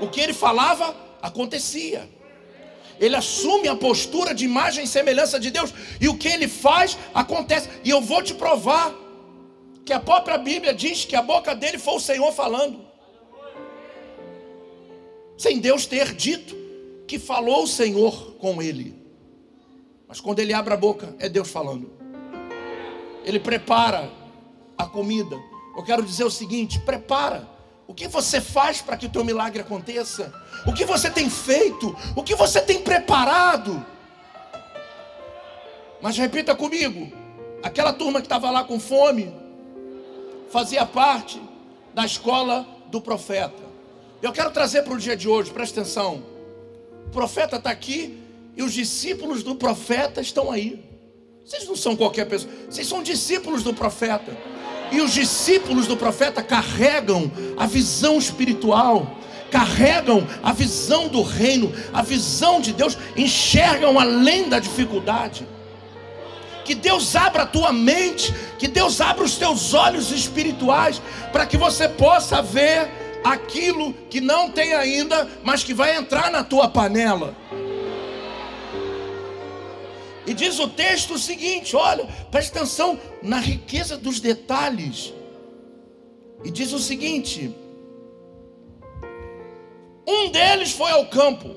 O 0.00 0.08
que 0.08 0.20
ele 0.20 0.32
falava 0.32 0.96
acontecia. 1.20 2.08
Ele 2.98 3.16
assume 3.16 3.68
a 3.68 3.76
postura 3.76 4.34
de 4.34 4.44
imagem 4.44 4.84
e 4.84 4.88
semelhança 4.88 5.38
de 5.38 5.50
Deus, 5.50 5.72
e 6.00 6.08
o 6.08 6.16
que 6.16 6.28
ele 6.28 6.48
faz 6.48 6.96
acontece. 7.14 7.68
E 7.84 7.90
eu 7.90 8.00
vou 8.00 8.22
te 8.22 8.34
provar 8.34 8.94
que 9.84 9.92
a 9.92 10.00
própria 10.00 10.38
Bíblia 10.38 10.72
diz 10.72 11.04
que 11.04 11.16
a 11.16 11.22
boca 11.22 11.54
dele 11.54 11.78
foi 11.78 11.94
o 11.94 12.00
Senhor 12.00 12.32
falando. 12.32 12.91
Sem 15.42 15.58
Deus 15.58 15.86
ter 15.86 16.14
dito 16.14 16.54
que 17.04 17.18
falou 17.18 17.64
o 17.64 17.66
Senhor 17.66 18.36
com 18.38 18.62
ele. 18.62 18.94
Mas 20.06 20.20
quando 20.20 20.38
ele 20.38 20.54
abre 20.54 20.72
a 20.72 20.76
boca, 20.76 21.16
é 21.18 21.28
Deus 21.28 21.50
falando. 21.50 21.90
Ele 23.24 23.40
prepara 23.40 24.08
a 24.78 24.86
comida. 24.86 25.36
Eu 25.76 25.82
quero 25.82 26.04
dizer 26.04 26.22
o 26.22 26.30
seguinte: 26.30 26.78
prepara. 26.78 27.48
O 27.88 27.92
que 27.92 28.06
você 28.06 28.40
faz 28.40 28.80
para 28.80 28.96
que 28.96 29.06
o 29.06 29.10
teu 29.10 29.24
milagre 29.24 29.62
aconteça? 29.62 30.32
O 30.64 30.72
que 30.72 30.84
você 30.84 31.10
tem 31.10 31.28
feito? 31.28 31.92
O 32.14 32.22
que 32.22 32.36
você 32.36 32.60
tem 32.60 32.80
preparado? 32.80 33.84
Mas 36.00 36.16
repita 36.16 36.54
comigo: 36.54 37.12
aquela 37.64 37.92
turma 37.92 38.20
que 38.20 38.26
estava 38.26 38.48
lá 38.48 38.62
com 38.62 38.78
fome 38.78 39.34
fazia 40.50 40.86
parte 40.86 41.42
da 41.92 42.06
escola 42.06 42.64
do 42.92 43.00
profeta. 43.00 43.71
Eu 44.22 44.32
quero 44.32 44.52
trazer 44.52 44.82
para 44.82 44.92
o 44.92 44.98
dia 44.98 45.16
de 45.16 45.28
hoje, 45.28 45.50
presta 45.50 45.80
atenção. 45.80 46.22
O 47.06 47.10
profeta 47.10 47.56
está 47.56 47.70
aqui 47.70 48.22
e 48.56 48.62
os 48.62 48.72
discípulos 48.72 49.42
do 49.42 49.56
profeta 49.56 50.20
estão 50.20 50.52
aí. 50.52 50.80
Vocês 51.44 51.66
não 51.66 51.74
são 51.74 51.96
qualquer 51.96 52.26
pessoa, 52.26 52.52
vocês 52.70 52.86
são 52.86 53.02
discípulos 53.02 53.64
do 53.64 53.74
profeta. 53.74 54.36
E 54.92 55.00
os 55.00 55.12
discípulos 55.12 55.88
do 55.88 55.96
profeta 55.96 56.40
carregam 56.40 57.32
a 57.56 57.66
visão 57.66 58.16
espiritual, 58.16 59.18
carregam 59.50 60.24
a 60.40 60.52
visão 60.52 61.08
do 61.08 61.22
reino, 61.22 61.72
a 61.92 62.02
visão 62.02 62.60
de 62.60 62.72
Deus, 62.72 62.96
enxergam 63.16 63.98
além 63.98 64.48
da 64.48 64.60
dificuldade. 64.60 65.44
Que 66.64 66.76
Deus 66.76 67.16
abra 67.16 67.42
a 67.42 67.46
tua 67.46 67.72
mente, 67.72 68.32
que 68.56 68.68
Deus 68.68 69.00
abra 69.00 69.24
os 69.24 69.36
teus 69.36 69.74
olhos 69.74 70.12
espirituais, 70.12 71.02
para 71.32 71.44
que 71.44 71.56
você 71.56 71.88
possa 71.88 72.40
ver 72.40 73.01
aquilo 73.24 73.92
que 74.10 74.20
não 74.20 74.50
tem 74.50 74.74
ainda, 74.74 75.28
mas 75.42 75.62
que 75.62 75.74
vai 75.74 75.96
entrar 75.96 76.30
na 76.30 76.42
tua 76.42 76.68
panela. 76.68 77.36
E 80.26 80.32
diz 80.34 80.58
o 80.58 80.68
texto 80.68 81.14
o 81.14 81.18
seguinte: 81.18 81.74
olha, 81.76 82.06
preste 82.30 82.56
atenção 82.56 82.98
na 83.22 83.38
riqueza 83.38 83.96
dos 83.96 84.20
detalhes. 84.20 85.12
E 86.44 86.50
diz 86.50 86.72
o 86.72 86.78
seguinte: 86.78 87.54
um 90.06 90.30
deles 90.30 90.72
foi 90.72 90.90
ao 90.90 91.06
campo, 91.06 91.48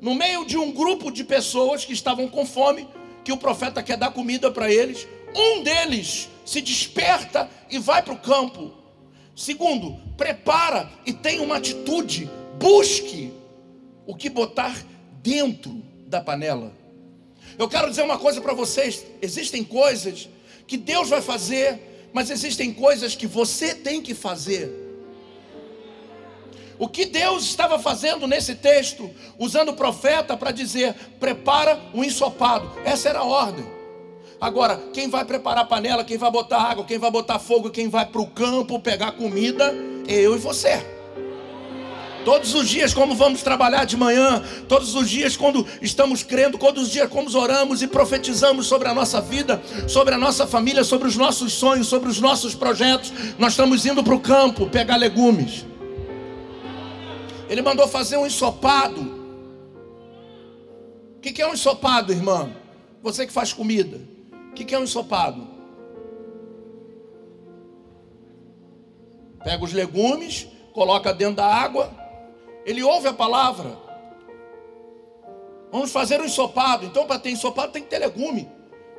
no 0.00 0.14
meio 0.14 0.44
de 0.44 0.56
um 0.56 0.72
grupo 0.72 1.10
de 1.10 1.24
pessoas 1.24 1.84
que 1.84 1.92
estavam 1.92 2.28
com 2.28 2.46
fome, 2.46 2.88
que 3.24 3.32
o 3.32 3.36
profeta 3.36 3.82
quer 3.82 3.96
dar 3.96 4.12
comida 4.12 4.50
para 4.50 4.70
eles. 4.70 5.06
Um 5.34 5.62
deles 5.62 6.28
se 6.44 6.60
desperta 6.60 7.48
e 7.70 7.78
vai 7.78 8.02
para 8.02 8.14
o 8.14 8.18
campo. 8.18 8.79
Segundo, 9.40 9.98
prepara 10.18 10.92
e 11.06 11.14
tem 11.14 11.40
uma 11.40 11.56
atitude, 11.56 12.28
busque 12.58 13.32
o 14.06 14.14
que 14.14 14.28
botar 14.28 14.84
dentro 15.22 15.82
da 16.06 16.20
panela. 16.20 16.74
Eu 17.58 17.66
quero 17.66 17.88
dizer 17.88 18.02
uma 18.02 18.18
coisa 18.18 18.38
para 18.42 18.52
vocês: 18.52 19.02
existem 19.22 19.64
coisas 19.64 20.28
que 20.66 20.76
Deus 20.76 21.08
vai 21.08 21.22
fazer, 21.22 22.10
mas 22.12 22.28
existem 22.28 22.70
coisas 22.70 23.14
que 23.14 23.26
você 23.26 23.74
tem 23.74 24.02
que 24.02 24.12
fazer. 24.12 24.70
O 26.78 26.86
que 26.86 27.06
Deus 27.06 27.44
estava 27.44 27.78
fazendo 27.78 28.26
nesse 28.26 28.54
texto, 28.56 29.10
usando 29.38 29.70
o 29.70 29.74
profeta 29.74 30.36
para 30.36 30.50
dizer: 30.50 30.94
prepara 31.18 31.80
o 31.94 32.00
um 32.00 32.04
ensopado. 32.04 32.70
Essa 32.84 33.08
era 33.08 33.20
a 33.20 33.24
ordem. 33.24 33.79
Agora, 34.40 34.80
quem 34.94 35.10
vai 35.10 35.22
preparar 35.24 35.64
a 35.64 35.66
panela, 35.66 36.02
quem 36.02 36.16
vai 36.16 36.30
botar 36.30 36.62
água, 36.62 36.84
quem 36.84 36.98
vai 36.98 37.10
botar 37.10 37.38
fogo, 37.38 37.68
quem 37.68 37.90
vai 37.90 38.06
para 38.06 38.22
o 38.22 38.26
campo 38.26 38.80
pegar 38.80 39.12
comida, 39.12 39.74
é 40.08 40.14
eu 40.14 40.34
e 40.34 40.38
você. 40.38 40.82
Todos 42.24 42.54
os 42.54 42.68
dias, 42.68 42.94
como 42.94 43.14
vamos 43.14 43.42
trabalhar 43.42 43.84
de 43.84 43.96
manhã, 43.96 44.42
todos 44.66 44.94
os 44.94 45.08
dias, 45.08 45.36
quando 45.36 45.66
estamos 45.82 46.22
crendo, 46.22 46.56
todos 46.56 46.84
os 46.84 46.90
dias, 46.90 47.08
como 47.08 47.34
oramos 47.36 47.82
e 47.82 47.86
profetizamos 47.86 48.66
sobre 48.66 48.88
a 48.88 48.94
nossa 48.94 49.20
vida, 49.20 49.62
sobre 49.86 50.14
a 50.14 50.18
nossa 50.18 50.46
família, 50.46 50.84
sobre 50.84 51.08
os 51.08 51.16
nossos 51.16 51.52
sonhos, 51.52 51.86
sobre 51.86 52.08
os 52.08 52.20
nossos 52.20 52.54
projetos, 52.54 53.12
nós 53.38 53.52
estamos 53.52 53.84
indo 53.84 54.02
para 54.02 54.14
o 54.14 54.20
campo 54.20 54.68
pegar 54.68 54.96
legumes. 54.96 55.66
Ele 57.48 57.62
mandou 57.62 57.86
fazer 57.88 58.16
um 58.16 58.26
ensopado. 58.26 59.18
O 61.16 61.20
que 61.20 61.42
é 61.42 61.46
um 61.46 61.52
ensopado, 61.52 62.12
irmã? 62.12 62.50
Você 63.02 63.26
que 63.26 63.32
faz 63.32 63.52
comida. 63.52 64.09
O 64.50 64.52
que 64.52 64.74
é 64.74 64.78
um 64.78 64.84
ensopado? 64.84 65.48
Pega 69.42 69.64
os 69.64 69.72
legumes, 69.72 70.46
coloca 70.74 71.14
dentro 71.14 71.36
da 71.36 71.46
água, 71.46 71.90
ele 72.66 72.82
ouve 72.82 73.08
a 73.08 73.12
palavra. 73.12 73.78
Vamos 75.72 75.92
fazer 75.92 76.20
um 76.20 76.24
ensopado. 76.24 76.84
Então, 76.84 77.06
para 77.06 77.18
ter 77.18 77.30
ensopado, 77.30 77.72
tem 77.72 77.82
que 77.82 77.88
ter 77.88 77.98
legume. 77.98 78.50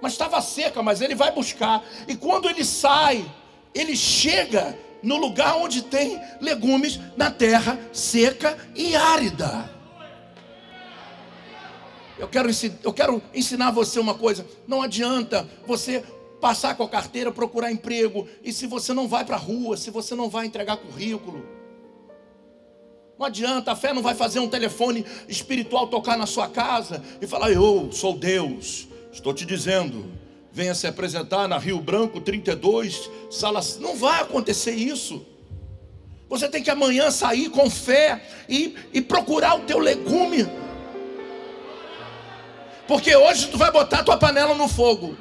Mas 0.02 0.14
estava 0.14 0.42
seca, 0.42 0.82
mas 0.82 1.02
ele 1.02 1.14
vai 1.14 1.32
buscar. 1.32 1.84
E 2.08 2.16
quando 2.16 2.50
ele 2.50 2.66
sai, 2.66 3.24
ele 3.76 3.96
chega 3.96 4.78
no 5.04 5.18
lugar 5.18 5.58
onde 5.58 5.84
tem 5.84 6.20
legumes 6.40 7.00
na 7.16 7.30
terra 7.30 7.78
seca 7.92 8.58
e 8.76 8.96
árida. 8.96 9.81
Eu 12.22 12.28
quero, 12.28 12.50
eu 12.84 12.94
quero 12.94 13.22
ensinar 13.34 13.72
você 13.72 14.00
uma 14.00 14.14
coisa: 14.14 14.46
não 14.68 14.82
adianta 14.82 15.50
você 15.66 16.04
passar 16.40 16.76
com 16.76 16.84
a 16.84 16.90
carteira, 16.90 17.32
procurar 17.32 17.72
emprego, 17.72 18.28
e 18.44 18.54
se 18.54 18.68
você 18.68 18.94
não 18.94 19.08
vai 19.08 19.26
para 19.26 19.36
a 19.36 19.40
rua, 19.40 19.76
se 19.76 19.90
você 19.90 20.14
não 20.14 20.30
vai 20.30 20.46
entregar 20.46 20.78
currículo, 20.78 21.44
não 23.18 23.26
adianta, 23.26 23.72
a 23.72 23.76
fé 23.76 23.92
não 23.92 24.04
vai 24.04 24.14
fazer 24.14 24.40
um 24.40 24.48
telefone 24.48 25.06
espiritual 25.28 25.88
tocar 25.88 26.18
na 26.18 26.28
sua 26.28 26.48
casa 26.48 27.04
e 27.20 27.26
falar: 27.26 27.52
Eu 27.52 27.90
sou 27.92 28.16
Deus, 28.16 28.88
estou 29.12 29.34
te 29.34 29.44
dizendo, 29.44 30.12
venha 30.52 30.76
se 30.76 30.86
apresentar 30.86 31.48
na 31.48 31.58
Rio 31.58 31.80
Branco 31.80 32.22
32, 32.22 33.10
sala. 33.32 33.62
Não 33.80 33.96
vai 33.96 34.22
acontecer 34.22 34.74
isso. 34.74 35.26
Você 36.30 36.48
tem 36.48 36.64
que 36.64 36.70
amanhã 36.70 37.10
sair 37.10 37.50
com 37.50 37.70
fé 37.70 38.24
e, 38.48 38.76
e 38.94 39.02
procurar 39.02 39.56
o 39.56 39.62
teu 39.62 39.80
legume. 39.80 40.48
Porque 42.88 43.16
hoje 43.16 43.48
tu 43.48 43.58
vai 43.58 43.72
botar 43.72 44.04
tua 44.04 44.18
panela 44.18 44.54
no 44.56 44.68
fogo. 44.68 45.18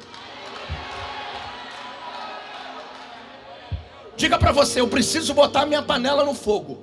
Diga 4.15 4.37
para 4.37 4.51
você, 4.51 4.81
eu 4.81 4.87
preciso 4.87 5.33
botar 5.33 5.65
minha 5.65 5.81
panela 5.81 6.23
no 6.23 6.33
fogo. 6.33 6.77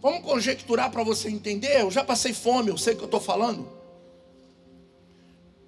Vamos 0.00 0.22
conjecturar 0.22 0.90
para 0.90 1.02
você 1.02 1.28
entender. 1.28 1.80
Eu 1.80 1.90
já 1.90 2.04
passei 2.04 2.32
fome, 2.32 2.70
eu 2.70 2.78
sei 2.78 2.94
o 2.94 2.96
que 2.96 3.02
eu 3.02 3.06
estou 3.06 3.20
falando. 3.20 3.68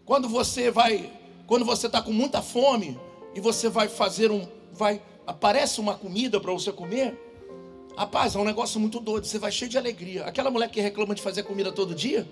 Quando 0.04 0.28
você 0.28 0.70
vai, 0.70 1.10
quando 1.46 1.64
você 1.64 1.86
está 1.86 2.00
com 2.00 2.12
muita 2.12 2.40
fome 2.40 2.98
e 3.34 3.40
você 3.40 3.68
vai 3.68 3.88
fazer 3.88 4.30
um, 4.30 4.46
vai 4.72 5.02
aparece 5.26 5.80
uma 5.80 5.94
comida 5.94 6.40
para 6.40 6.52
você 6.52 6.70
comer, 6.70 7.18
rapaz, 7.96 8.34
é 8.34 8.38
um 8.38 8.44
negócio 8.44 8.78
muito 8.78 9.00
doido. 9.00 9.26
Você 9.26 9.38
vai 9.38 9.50
cheio 9.50 9.70
de 9.70 9.78
alegria. 9.78 10.24
Aquela 10.24 10.50
mulher 10.50 10.68
que 10.70 10.80
reclama 10.80 11.14
de 11.14 11.22
fazer 11.22 11.42
comida 11.42 11.72
todo 11.72 11.94
dia, 11.94 12.26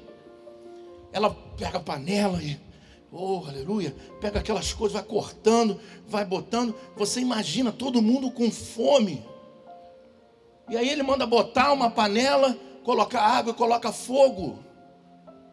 ela 1.12 1.30
pega 1.56 1.78
a 1.78 1.80
panela 1.80 2.42
e 2.42 2.58
Oh, 3.16 3.44
aleluia. 3.46 3.94
Pega 4.20 4.40
aquelas 4.40 4.72
coisas, 4.72 4.92
vai 4.92 5.04
cortando, 5.04 5.80
vai 6.04 6.24
botando. 6.24 6.74
Você 6.96 7.20
imagina 7.20 7.70
todo 7.70 8.02
mundo 8.02 8.28
com 8.28 8.50
fome. 8.50 9.24
E 10.68 10.76
aí 10.76 10.88
ele 10.88 11.04
manda 11.04 11.24
botar 11.24 11.72
uma 11.72 11.88
panela, 11.88 12.58
colocar 12.82 13.20
água 13.22 13.54
coloca 13.54 13.92
fogo. 13.92 14.58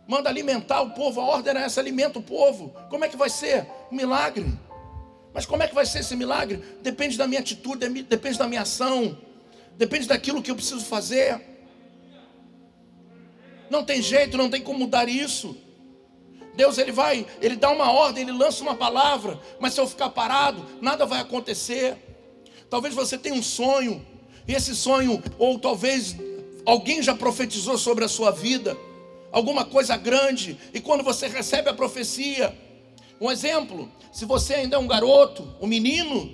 Manda 0.07 0.27
alimentar 0.27 0.81
o 0.81 0.89
povo. 0.89 1.21
A 1.21 1.23
ordem 1.23 1.51
era 1.51 1.61
essa: 1.61 1.79
alimenta 1.79 2.17
o 2.17 2.23
povo. 2.23 2.73
Como 2.89 3.05
é 3.05 3.07
que 3.07 3.15
vai 3.15 3.29
ser? 3.29 3.67
Um 3.91 3.95
milagre. 3.95 4.51
Mas 5.31 5.45
como 5.45 5.61
é 5.61 5.67
que 5.67 5.75
vai 5.75 5.85
ser 5.85 5.99
esse 5.99 6.15
milagre? 6.15 6.57
Depende 6.81 7.15
da 7.15 7.27
minha 7.27 7.41
atitude, 7.41 7.87
depende 8.03 8.39
da 8.39 8.47
minha 8.47 8.63
ação, 8.63 9.15
depende 9.77 10.07
daquilo 10.07 10.41
que 10.41 10.51
eu 10.51 10.55
preciso 10.55 10.85
fazer. 10.85 11.41
Não 13.69 13.83
tem 13.83 14.01
jeito, 14.01 14.37
não 14.37 14.49
tem 14.49 14.61
como 14.61 14.79
mudar 14.79 15.07
isso. 15.07 15.55
Deus 16.55 16.77
ele 16.77 16.91
vai, 16.91 17.25
ele 17.41 17.55
dá 17.55 17.69
uma 17.69 17.91
ordem, 17.91 18.23
ele 18.23 18.31
lança 18.31 18.61
uma 18.61 18.75
palavra, 18.75 19.39
mas 19.59 19.73
se 19.73 19.79
eu 19.79 19.87
ficar 19.87 20.09
parado, 20.09 20.65
nada 20.81 21.05
vai 21.05 21.21
acontecer. 21.21 21.97
Talvez 22.69 22.93
você 22.93 23.17
tenha 23.17 23.35
um 23.35 23.43
sonho, 23.43 24.05
e 24.47 24.53
esse 24.53 24.75
sonho, 24.75 25.23
ou 25.37 25.57
talvez 25.57 26.15
alguém 26.65 27.01
já 27.01 27.15
profetizou 27.15 27.77
sobre 27.77 28.03
a 28.03 28.09
sua 28.09 28.31
vida, 28.31 28.77
alguma 29.31 29.63
coisa 29.63 29.95
grande, 29.95 30.57
e 30.73 30.79
quando 30.79 31.03
você 31.03 31.27
recebe 31.27 31.69
a 31.69 31.73
profecia, 31.73 32.53
um 33.19 33.31
exemplo, 33.31 33.89
se 34.11 34.25
você 34.25 34.55
ainda 34.55 34.75
é 34.75 34.79
um 34.79 34.87
garoto, 34.87 35.47
um 35.61 35.67
menino 35.67 36.31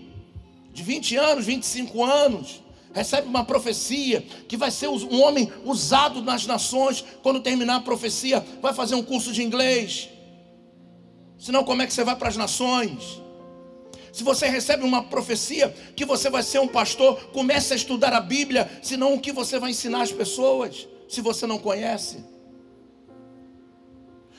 de 0.74 0.82
20 0.82 1.16
anos, 1.16 1.46
25 1.46 2.04
anos, 2.04 2.62
recebe 2.98 3.28
uma 3.28 3.46
profecia 3.46 4.26
que 4.48 4.58
vai 4.58 4.72
ser 4.72 4.88
um 4.88 5.22
homem 5.22 5.52
usado 5.64 6.22
nas 6.24 6.48
nações. 6.48 7.06
Quando 7.22 7.40
terminar 7.40 7.76
a 7.76 7.82
profecia, 7.82 8.44
vai 8.60 8.74
fazer 8.74 8.96
um 8.96 9.04
curso 9.04 9.32
de 9.32 9.44
inglês. 9.44 10.10
Senão, 11.38 11.64
como 11.64 11.84
é 11.84 11.86
que 11.86 11.94
você 11.94 12.04
vai 12.04 12.16
para 12.16 12.30
as 12.30 12.36
nações? 12.36 13.22
Se 14.12 14.24
você 14.24 14.48
recebe 14.48 14.84
uma 14.84 15.04
profecia 15.04 15.70
que 15.96 16.06
você 16.06 16.28
vai 16.28 16.42
ser 16.42 16.60
um 16.60 16.68
pastor, 16.68 17.30
comece 17.32 17.72
a 17.72 17.76
estudar 17.76 18.14
a 18.14 18.20
Bíblia, 18.20 18.68
senão 18.82 19.14
o 19.14 19.20
que 19.20 19.32
você 19.32 19.60
vai 19.60 19.70
ensinar 19.70 20.02
as 20.02 20.12
pessoas, 20.12 20.88
se 21.08 21.22
você 21.22 21.46
não 21.46 21.60
conhece. 21.60 22.26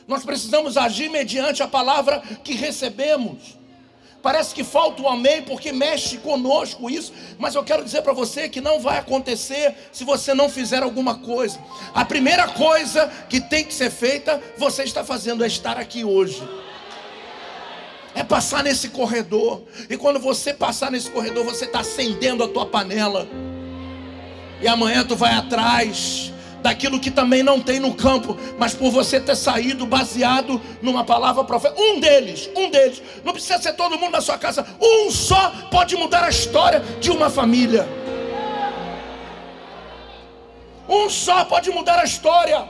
Nós 0.08 0.24
precisamos 0.24 0.76
agir 0.76 1.08
mediante 1.08 1.62
a 1.62 1.68
palavra 1.68 2.20
que 2.42 2.54
recebemos. 2.54 3.57
Parece 4.22 4.52
que 4.54 4.64
falta 4.64 5.00
o 5.00 5.08
amém 5.08 5.42
porque 5.42 5.72
mexe 5.72 6.18
conosco 6.18 6.90
isso, 6.90 7.12
mas 7.38 7.54
eu 7.54 7.62
quero 7.62 7.84
dizer 7.84 8.02
para 8.02 8.12
você 8.12 8.48
que 8.48 8.60
não 8.60 8.80
vai 8.80 8.98
acontecer 8.98 9.74
se 9.92 10.04
você 10.04 10.34
não 10.34 10.48
fizer 10.48 10.82
alguma 10.82 11.18
coisa. 11.18 11.58
A 11.94 12.04
primeira 12.04 12.48
coisa 12.48 13.06
que 13.28 13.40
tem 13.40 13.64
que 13.64 13.72
ser 13.72 13.90
feita, 13.90 14.42
você 14.56 14.82
está 14.82 15.04
fazendo 15.04 15.44
é 15.44 15.46
estar 15.46 15.78
aqui 15.78 16.04
hoje. 16.04 16.42
É 18.12 18.24
passar 18.24 18.64
nesse 18.64 18.88
corredor. 18.88 19.62
E 19.88 19.96
quando 19.96 20.18
você 20.18 20.52
passar 20.52 20.90
nesse 20.90 21.10
corredor, 21.10 21.44
você 21.44 21.66
está 21.66 21.80
acendendo 21.80 22.42
a 22.42 22.48
tua 22.48 22.66
panela. 22.66 23.28
E 24.60 24.66
amanhã 24.66 25.04
tu 25.04 25.14
vai 25.14 25.32
atrás 25.32 26.32
daquilo 26.62 27.00
que 27.00 27.10
também 27.10 27.42
não 27.42 27.60
tem 27.60 27.78
no 27.78 27.94
campo, 27.94 28.36
mas 28.58 28.74
por 28.74 28.90
você 28.90 29.20
ter 29.20 29.36
saído 29.36 29.86
baseado 29.86 30.60
numa 30.82 31.04
palavra 31.04 31.44
profética. 31.44 31.80
Um 31.80 32.00
deles, 32.00 32.50
um 32.56 32.70
deles, 32.70 33.02
não 33.24 33.32
precisa 33.32 33.58
ser 33.58 33.74
todo 33.74 33.98
mundo 33.98 34.12
na 34.12 34.20
sua 34.20 34.38
casa, 34.38 34.66
um 34.80 35.10
só 35.10 35.50
pode 35.70 35.96
mudar 35.96 36.24
a 36.24 36.28
história 36.28 36.80
de 37.00 37.10
uma 37.10 37.30
família. 37.30 37.88
Um 40.88 41.10
só 41.10 41.44
pode 41.44 41.70
mudar 41.70 41.98
a 41.98 42.04
história. 42.04 42.66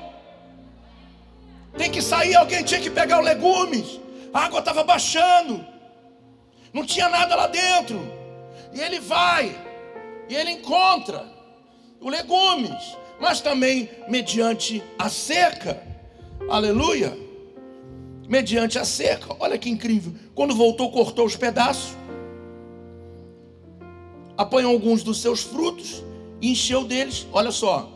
Tem 1.76 1.90
que 1.90 2.02
sair, 2.02 2.34
alguém 2.34 2.64
tinha 2.64 2.80
que 2.80 2.90
pegar 2.90 3.20
os 3.20 3.24
legumes. 3.24 4.00
A 4.34 4.46
água 4.46 4.58
estava 4.58 4.82
baixando. 4.82 5.64
Não 6.72 6.84
tinha 6.84 7.08
nada 7.08 7.36
lá 7.36 7.46
dentro. 7.46 8.00
E 8.72 8.80
ele 8.80 8.98
vai. 8.98 9.56
E 10.28 10.34
ele 10.34 10.50
encontra 10.50 11.24
os 12.00 12.10
legumes 12.10 12.96
mas 13.20 13.40
também 13.40 13.88
mediante 14.08 14.82
a 14.98 15.08
seca. 15.08 15.82
Aleluia! 16.48 17.16
Mediante 18.28 18.78
a 18.78 18.84
seca. 18.84 19.34
Olha 19.40 19.58
que 19.58 19.68
incrível. 19.70 20.12
Quando 20.34 20.54
voltou, 20.54 20.90
cortou 20.90 21.24
os 21.24 21.34
pedaços, 21.34 21.96
apanhou 24.36 24.72
alguns 24.72 25.02
dos 25.02 25.20
seus 25.20 25.42
frutos 25.42 26.04
e 26.40 26.52
encheu 26.52 26.84
deles. 26.84 27.26
Olha 27.32 27.50
só, 27.50 27.90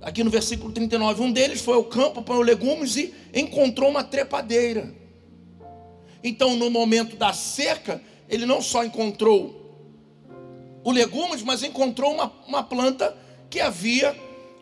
aqui 0.00 0.24
no 0.24 0.30
versículo 0.30 0.72
39, 0.72 1.22
um 1.22 1.32
deles 1.32 1.60
foi 1.60 1.74
ao 1.74 1.84
campo, 1.84 2.20
apanhou 2.20 2.42
legumes 2.42 2.96
e 2.96 3.12
encontrou 3.34 3.90
uma 3.90 4.04
trepadeira. 4.04 4.94
Então, 6.22 6.56
no 6.56 6.70
momento 6.70 7.16
da 7.16 7.32
seca, 7.32 8.00
ele 8.28 8.46
não 8.46 8.62
só 8.62 8.84
encontrou 8.84 9.64
o 10.82 10.90
legumes, 10.90 11.42
mas 11.42 11.62
encontrou 11.62 12.12
uma, 12.12 12.32
uma 12.46 12.62
planta 12.62 13.16
que 13.50 13.60
havia 13.60 14.16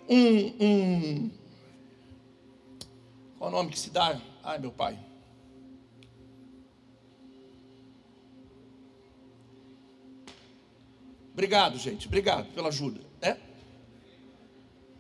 um, 0.09 0.65
um. 0.65 1.31
Qual 3.39 3.51
o 3.51 3.53
nome 3.53 3.71
que 3.71 3.79
se 3.79 3.91
dá? 3.91 4.21
Ai, 4.43 4.59
meu 4.59 4.73
pai. 4.73 4.99
Obrigado, 11.33 11.79
gente. 11.79 12.07
Obrigado 12.07 12.53
pela 12.55 12.69
ajuda. 12.69 13.01
É? 13.21 13.37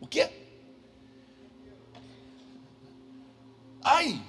O 0.00 0.06
quê? 0.06 0.28
Ai! 3.82 4.20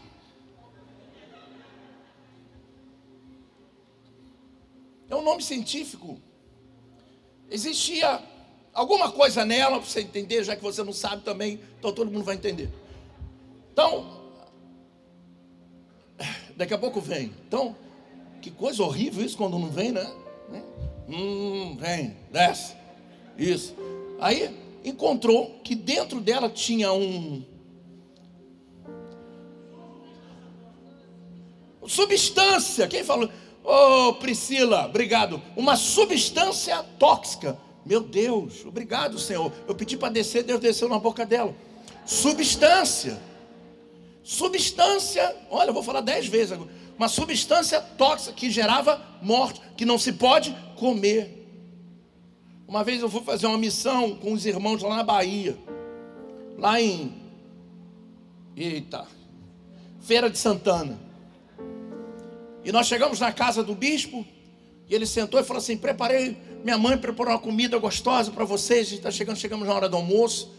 É 5.10 5.16
um 5.16 5.24
nome 5.24 5.42
científico. 5.42 6.22
Existia 7.50 8.22
alguma 8.76 9.10
coisa 9.10 9.46
nela 9.46 9.80
para 9.80 9.90
você 9.90 10.02
entender, 10.02 10.44
já 10.44 10.56
que 10.56 10.62
você 10.62 10.84
não 10.84 10.94
sabe 10.94 11.24
também, 11.24 11.60
então 11.80 11.94
todo 11.94 12.12
mundo 12.12 12.26
vai 12.26 12.36
entender. 12.36 12.70
Então, 13.72 14.22
daqui 16.56 16.74
a 16.74 16.78
pouco 16.78 17.00
vem. 17.00 17.34
Então, 17.48 17.76
que 18.42 18.52
coisa 18.52 18.84
horrível 18.84 19.26
isso 19.26 19.38
quando 19.38 19.58
não 19.58 19.70
vem, 19.70 19.92
né? 19.92 20.14
Hum, 21.08 21.78
vem, 21.80 22.18
desce. 22.32 22.76
Isso. 23.38 23.76
Aí 24.20 24.54
encontrou 24.84 25.60
que 25.64 25.74
dentro 25.74 26.20
dela 26.20 26.50
tinha 26.50 26.92
um 26.92 27.44
substância. 31.88 32.88
Quem 32.88 33.04
falou? 33.04 33.30
Ô 33.64 34.10
oh, 34.10 34.14
Priscila, 34.16 34.86
obrigado. 34.86 35.42
Uma 35.56 35.76
substância 35.76 36.84
tóxica 37.00 37.58
meu 37.86 38.02
Deus, 38.02 38.66
obrigado, 38.66 39.20
Senhor. 39.20 39.54
Eu 39.68 39.76
pedi 39.76 39.96
para 39.96 40.12
descer, 40.12 40.44
Deus 40.44 40.60
desceu 40.60 40.90
na 40.90 40.98
boca 40.98 41.24
dela. 41.26 41.54
Substância. 42.04 43.22
Substância, 44.24 45.36
olha, 45.52 45.70
eu 45.70 45.74
vou 45.74 45.84
falar 45.84 46.02
dez 46.02 46.26
vezes 46.26 46.54
agora. 46.54 46.70
Uma 46.98 47.08
substância 47.08 47.80
tóxica 47.80 48.34
que 48.34 48.50
gerava 48.50 49.00
morte, 49.22 49.62
que 49.78 49.86
não 49.86 50.00
se 50.00 50.14
pode 50.14 50.56
comer. 50.78 51.46
Uma 52.68 52.84
vez 52.84 53.02
eu 53.02 53.10
fui 53.10 53.22
fazer 53.22 53.46
uma 53.46 53.58
missão 53.58 54.16
com 54.16 54.34
os 54.34 54.46
irmãos 54.48 54.82
lá 54.82 54.96
na 54.96 55.04
Bahia. 55.04 55.56
Lá 56.58 56.82
em. 56.82 57.14
Eita. 58.56 59.06
Feira 60.00 60.28
de 60.28 60.40
Santana. 60.40 61.00
E 62.64 62.72
nós 62.72 62.88
chegamos 62.88 63.20
na 63.20 63.32
casa 63.32 63.64
do 63.64 63.76
bispo. 63.76 64.26
E 64.90 64.96
ele 64.96 65.06
sentou 65.06 65.40
e 65.40 65.44
falou 65.44 65.60
assim: 65.60 65.78
Preparei 65.78 66.36
minha 66.66 66.80
mãe 66.80 66.98
preparou 66.98 67.32
uma 67.32 67.38
comida 67.40 67.78
gostosa 67.78 68.32
para 68.32 68.44
vocês, 68.44 68.92
está 68.92 69.12
chegando, 69.12 69.38
chegamos 69.38 69.68
na 69.68 69.74
hora 69.76 69.88
do 69.88 69.98
almoço. 69.98 70.52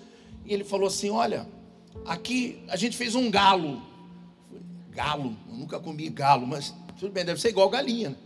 E 0.44 0.54
ele 0.54 0.62
falou 0.62 0.86
assim: 0.86 1.10
Olha, 1.10 1.48
aqui 2.06 2.62
a 2.68 2.76
gente 2.76 2.96
fez 2.96 3.16
um 3.16 3.28
galo. 3.28 3.82
Galo, 4.90 5.36
eu 5.48 5.54
nunca 5.56 5.80
comi 5.80 6.08
galo, 6.08 6.46
mas 6.46 6.72
tudo 6.96 7.10
bem, 7.10 7.24
deve 7.24 7.40
ser 7.40 7.48
igual 7.48 7.68
galinha. 7.68 8.10
Né? 8.10 8.16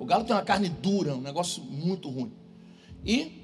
O 0.00 0.04
galo 0.04 0.24
tem 0.24 0.34
uma 0.34 0.42
carne 0.42 0.68
dura, 0.68 1.14
um 1.14 1.20
negócio 1.20 1.62
muito 1.62 2.10
ruim. 2.10 2.32
E 3.04 3.40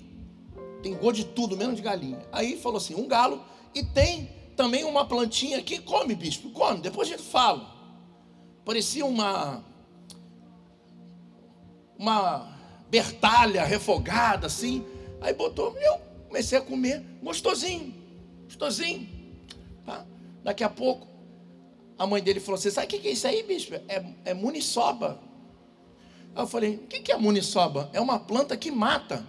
tem 0.82 0.92
gosto 0.96 1.18
de 1.18 1.24
tudo, 1.26 1.56
menos 1.56 1.76
de 1.76 1.82
galinha. 1.82 2.18
Aí 2.32 2.58
falou 2.58 2.78
assim: 2.78 2.96
um 2.96 3.06
galo, 3.06 3.44
e 3.72 3.84
tem 3.84 4.28
também 4.56 4.82
uma 4.82 5.06
plantinha 5.06 5.62
que 5.62 5.78
come, 5.78 6.16
bispo, 6.16 6.50
come, 6.50 6.80
depois 6.80 7.06
a 7.06 7.12
gente 7.12 7.22
fala. 7.22 7.72
Parecia 8.64 9.06
uma. 9.06 9.62
Uma 11.96 12.57
bertalha 12.90 13.64
refogada 13.64 14.46
assim. 14.46 14.84
Aí 15.20 15.34
botou, 15.34 15.76
eu 15.78 15.98
comecei 16.28 16.58
a 16.58 16.60
comer, 16.60 17.04
gostosinho, 17.22 17.94
gostosinho. 18.44 19.08
Tá? 19.84 20.04
Daqui 20.42 20.64
a 20.64 20.68
pouco, 20.68 21.06
a 21.98 22.06
mãe 22.06 22.22
dele 22.22 22.40
falou 22.40 22.58
assim: 22.58 22.70
Sabe 22.70 22.86
o 22.86 22.90
que 22.90 23.08
é 23.08 23.12
isso 23.12 23.26
aí, 23.26 23.42
bicho? 23.42 23.74
É, 23.88 24.04
é 24.24 24.34
muniçoba. 24.34 25.20
Aí 26.34 26.42
eu 26.42 26.46
falei: 26.46 26.76
O 26.76 26.86
que 26.86 27.10
é 27.10 27.16
muniçoba? 27.16 27.90
É 27.92 28.00
uma 28.00 28.18
planta 28.18 28.56
que 28.56 28.70
mata. 28.70 29.24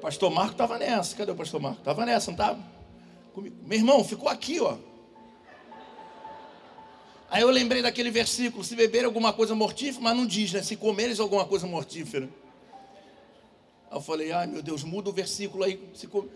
Pastor 0.00 0.30
Marco 0.30 0.52
estava 0.52 0.78
nessa. 0.78 1.16
Cadê 1.16 1.32
o 1.32 1.34
pastor 1.34 1.60
Marco? 1.60 1.80
Estava 1.80 2.06
nessa, 2.06 2.30
não 2.30 2.38
estava? 2.38 2.60
Meu 3.36 3.76
irmão, 3.78 4.04
ficou 4.04 4.28
aqui, 4.28 4.60
ó. 4.60 4.76
Aí 7.30 7.42
eu 7.42 7.50
lembrei 7.50 7.82
daquele 7.82 8.10
versículo: 8.10 8.64
se 8.64 8.74
beber 8.76 9.04
alguma 9.04 9.32
coisa 9.32 9.54
mortífera, 9.54 10.02
mas 10.02 10.16
não 10.16 10.26
diz, 10.26 10.52
né? 10.52 10.62
Se 10.62 10.76
comeres 10.76 11.20
alguma 11.20 11.44
coisa 11.44 11.66
mortífera. 11.66 12.28
Aí 13.90 13.96
eu 13.96 14.00
falei: 14.00 14.32
ai 14.32 14.46
meu 14.46 14.62
Deus, 14.62 14.84
muda 14.84 15.10
o 15.10 15.12
versículo 15.12 15.64
aí. 15.64 15.80
Se 15.94 16.06
com... 16.06 16.26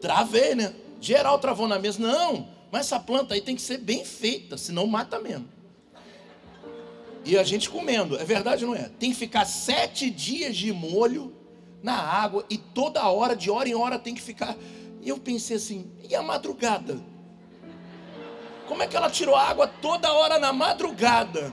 Travei, 0.00 0.54
né? 0.54 0.74
Geral 1.00 1.38
travou 1.38 1.68
na 1.68 1.78
mesa. 1.78 2.00
Não, 2.00 2.48
mas 2.70 2.86
essa 2.86 2.98
planta 2.98 3.34
aí 3.34 3.40
tem 3.40 3.56
que 3.56 3.62
ser 3.62 3.78
bem 3.78 4.04
feita, 4.04 4.56
senão 4.56 4.86
mata 4.86 5.18
mesmo. 5.20 5.48
E 7.24 7.36
a 7.36 7.42
gente 7.42 7.68
comendo, 7.68 8.16
é 8.16 8.24
verdade 8.24 8.64
ou 8.64 8.70
não 8.70 8.78
é? 8.78 8.88
Tem 9.00 9.10
que 9.10 9.16
ficar 9.16 9.44
sete 9.44 10.08
dias 10.08 10.56
de 10.56 10.72
molho 10.72 11.34
na 11.82 11.96
água 11.96 12.46
e 12.48 12.56
toda 12.56 13.08
hora, 13.08 13.34
de 13.34 13.50
hora 13.50 13.68
em 13.68 13.74
hora, 13.74 13.98
tem 13.98 14.14
que 14.14 14.22
ficar. 14.22 14.56
E 15.02 15.08
eu 15.08 15.18
pensei 15.18 15.56
assim, 15.56 15.90
e 16.08 16.14
a 16.14 16.22
madrugada? 16.22 17.00
Como 18.66 18.82
é 18.82 18.86
que 18.86 18.96
ela 18.96 19.10
tirou 19.10 19.36
água 19.36 19.66
toda 19.66 20.12
hora 20.12 20.38
na 20.38 20.52
madrugada? 20.52 21.52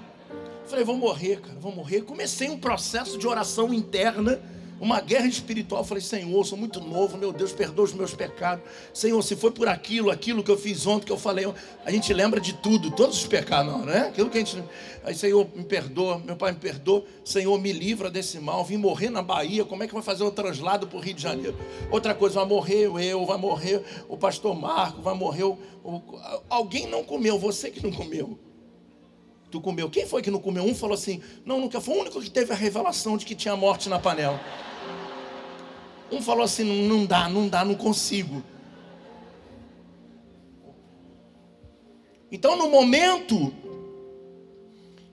Falei, 0.65 0.83
vou 0.83 0.95
morrer, 0.97 1.41
cara, 1.41 1.59
vou 1.59 1.71
morrer. 1.71 2.01
Comecei 2.01 2.49
um 2.49 2.57
processo 2.57 3.17
de 3.17 3.27
oração 3.27 3.73
interna 3.73 4.41
uma 4.83 4.99
guerra 4.99 5.27
espiritual. 5.27 5.81
falei, 5.85 6.03
Senhor, 6.03 6.45
sou 6.45 6.57
muito 6.57 6.81
novo, 6.81 7.17
meu 7.17 7.31
Deus, 7.31 7.53
perdoa 7.53 7.85
os 7.85 7.93
meus 7.93 8.13
pecados. 8.13 8.65
Senhor, 8.93 9.21
se 9.21 9.33
foi 9.33 9.49
por 9.49 9.69
aquilo, 9.69 10.11
aquilo 10.11 10.43
que 10.43 10.51
eu 10.51 10.57
fiz 10.57 10.85
ontem, 10.85 11.05
que 11.05 11.11
eu 11.11 11.17
falei, 11.17 11.51
a 11.85 11.89
gente 11.89 12.13
lembra 12.13 12.41
de 12.41 12.51
tudo, 12.51 12.91
todos 12.91 13.17
os 13.17 13.25
pecados, 13.25 13.71
não, 13.71 13.85
né? 13.85 14.07
Aquilo 14.09 14.29
que 14.29 14.37
a 14.37 14.41
gente. 14.41 14.61
Aí, 15.05 15.15
Senhor, 15.15 15.47
me 15.55 15.63
perdoa, 15.63 16.19
meu 16.19 16.35
pai 16.35 16.51
me 16.51 16.57
perdoa, 16.57 17.05
Senhor, 17.23 17.57
me 17.57 17.71
livra 17.71 18.11
desse 18.11 18.39
mal. 18.39 18.65
Vim 18.65 18.75
morrer 18.75 19.09
na 19.09 19.21
Bahia, 19.21 19.63
como 19.63 19.83
é 19.83 19.87
que 19.87 19.93
vai 19.93 20.03
fazer 20.03 20.25
o 20.25 20.31
translado 20.31 20.85
para 20.85 20.97
o 20.97 20.99
Rio 20.99 21.13
de 21.13 21.21
Janeiro? 21.21 21.57
Outra 21.89 22.13
coisa, 22.13 22.35
vai 22.35 22.45
morrer 22.45 22.89
eu, 22.89 23.25
vai 23.25 23.37
morrer 23.37 23.81
o 24.09 24.17
pastor 24.17 24.53
Marco, 24.53 25.01
vai 25.01 25.15
morrer 25.15 25.43
o, 25.43 25.57
alguém 26.49 26.87
não 26.87 27.05
comeu, 27.05 27.39
você 27.39 27.71
que 27.71 27.81
não 27.81 27.91
comeu 27.91 28.37
tu 29.49 29.61
comeu. 29.61 29.87
Quem 29.87 30.07
foi 30.07 30.23
que 30.23 30.31
não 30.31 30.39
comeu? 30.39 30.63
Um 30.63 30.73
falou 30.73 30.95
assim: 30.95 31.21
não, 31.45 31.59
nunca 31.59 31.79
foi 31.79 31.95
o 31.95 31.99
único 32.01 32.19
que 32.19 32.29
teve 32.29 32.51
a 32.51 32.55
revelação 32.55 33.15
de 33.15 33.23
que 33.23 33.35
tinha 33.35 33.55
morte 33.55 33.87
na 33.87 33.99
panela. 33.99 34.41
Um 36.13 36.21
falou 36.21 36.43
assim: 36.43 36.87
não 36.87 37.05
dá, 37.05 37.27
não 37.27 37.47
dá, 37.47 37.65
não 37.65 37.75
consigo. 37.75 38.43
Então, 42.31 42.55
no 42.55 42.69
momento, 42.69 43.53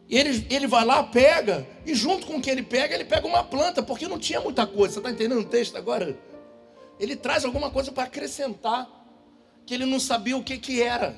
ele, 0.08 0.46
ele 0.50 0.66
vai 0.66 0.84
lá, 0.84 1.02
pega, 1.02 1.66
e 1.84 1.94
junto 1.94 2.26
com 2.26 2.36
o 2.36 2.40
que 2.40 2.50
ele 2.50 2.62
pega, 2.62 2.94
ele 2.94 3.04
pega 3.04 3.26
uma 3.26 3.42
planta, 3.42 3.82
porque 3.82 4.08
não 4.08 4.18
tinha 4.18 4.40
muita 4.40 4.66
coisa. 4.66 4.94
Você 4.94 5.00
está 5.00 5.10
entendendo 5.10 5.40
o 5.40 5.44
texto 5.44 5.76
agora? 5.76 6.18
Ele 6.98 7.16
traz 7.16 7.44
alguma 7.44 7.70
coisa 7.70 7.90
para 7.92 8.04
acrescentar, 8.04 8.88
que 9.66 9.74
ele 9.74 9.86
não 9.86 10.00
sabia 10.00 10.36
o 10.36 10.42
que, 10.42 10.58
que 10.58 10.82
era. 10.82 11.16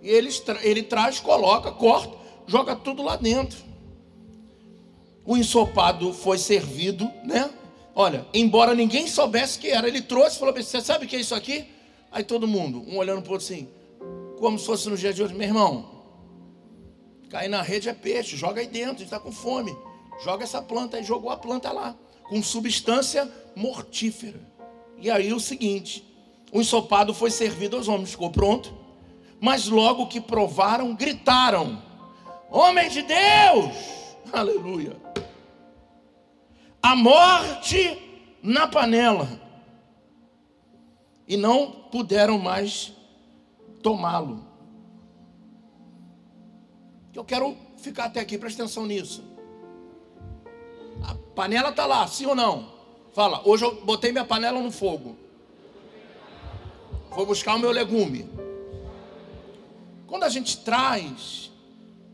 E 0.00 0.08
ele, 0.08 0.30
ele 0.62 0.82
traz, 0.82 1.18
coloca, 1.18 1.72
corta, 1.72 2.16
joga 2.46 2.76
tudo 2.76 3.02
lá 3.02 3.16
dentro 3.16 3.67
o 5.28 5.36
ensopado 5.36 6.14
foi 6.14 6.38
servido, 6.38 7.12
né? 7.22 7.50
Olha, 7.94 8.26
embora 8.32 8.74
ninguém 8.74 9.06
soubesse 9.06 9.58
que 9.58 9.68
era, 9.68 9.86
ele 9.86 10.00
trouxe 10.00 10.36
e 10.36 10.38
falou: 10.38 10.54
Você 10.54 10.80
sabe 10.80 11.04
o 11.04 11.08
que 11.08 11.16
é 11.16 11.20
isso 11.20 11.34
aqui? 11.34 11.66
Aí 12.10 12.24
todo 12.24 12.48
mundo, 12.48 12.82
um 12.88 12.96
olhando 12.96 13.20
para 13.20 13.28
o 13.28 13.32
outro 13.34 13.46
assim, 13.46 13.68
como 14.38 14.58
se 14.58 14.64
fosse 14.64 14.88
no 14.88 14.96
dia 14.96 15.12
de 15.12 15.22
hoje, 15.22 15.34
meu 15.34 15.46
irmão, 15.46 16.02
cair 17.28 17.48
na 17.50 17.60
rede 17.60 17.90
é 17.90 17.92
peixe, 17.92 18.38
joga 18.38 18.62
aí 18.62 18.66
dentro, 18.66 19.04
está 19.04 19.20
com 19.20 19.30
fome. 19.30 19.76
Joga 20.24 20.44
essa 20.44 20.62
planta 20.62 20.96
aí, 20.96 21.04
jogou 21.04 21.30
a 21.30 21.36
planta 21.36 21.70
lá, 21.72 21.94
com 22.22 22.42
substância 22.42 23.30
mortífera. 23.54 24.40
E 24.96 25.10
aí 25.10 25.30
o 25.34 25.38
seguinte: 25.38 26.02
o 26.50 26.58
ensopado 26.58 27.12
foi 27.12 27.30
servido 27.30 27.76
aos 27.76 27.86
homens, 27.86 28.12
ficou 28.12 28.30
pronto, 28.30 28.74
mas 29.38 29.68
logo 29.68 30.06
que 30.06 30.22
provaram, 30.22 30.94
gritaram: 30.94 31.82
Homem 32.50 32.88
de 32.88 33.02
Deus! 33.02 33.97
Aleluia! 34.32 34.96
a 36.82 36.96
morte 36.96 37.98
na 38.42 38.66
panela. 38.66 39.28
E 41.26 41.36
não 41.36 41.70
puderam 41.70 42.38
mais 42.38 42.92
tomá-lo. 43.82 44.42
Eu 47.12 47.24
quero 47.24 47.56
ficar 47.76 48.04
até 48.04 48.20
aqui, 48.20 48.38
presta 48.38 48.62
atenção 48.62 48.86
nisso. 48.86 49.22
A 51.04 51.14
panela 51.34 51.68
está 51.68 51.84
lá, 51.84 52.06
sim 52.06 52.24
ou 52.24 52.34
não? 52.34 52.72
Fala, 53.12 53.46
hoje 53.46 53.64
eu 53.64 53.84
botei 53.84 54.10
minha 54.10 54.24
panela 54.24 54.58
no 54.58 54.70
fogo. 54.70 55.16
Vou 57.10 57.26
buscar 57.26 57.56
o 57.56 57.58
meu 57.58 57.70
legume. 57.70 58.30
Quando 60.06 60.22
a 60.22 60.28
gente 60.30 60.58
traz 60.58 61.50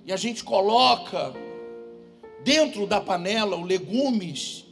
e 0.04 0.12
a 0.12 0.16
gente 0.16 0.42
coloca 0.42 1.32
dentro 2.44 2.86
da 2.86 3.00
panela 3.00 3.56
os 3.56 3.66
legumes 3.66 4.64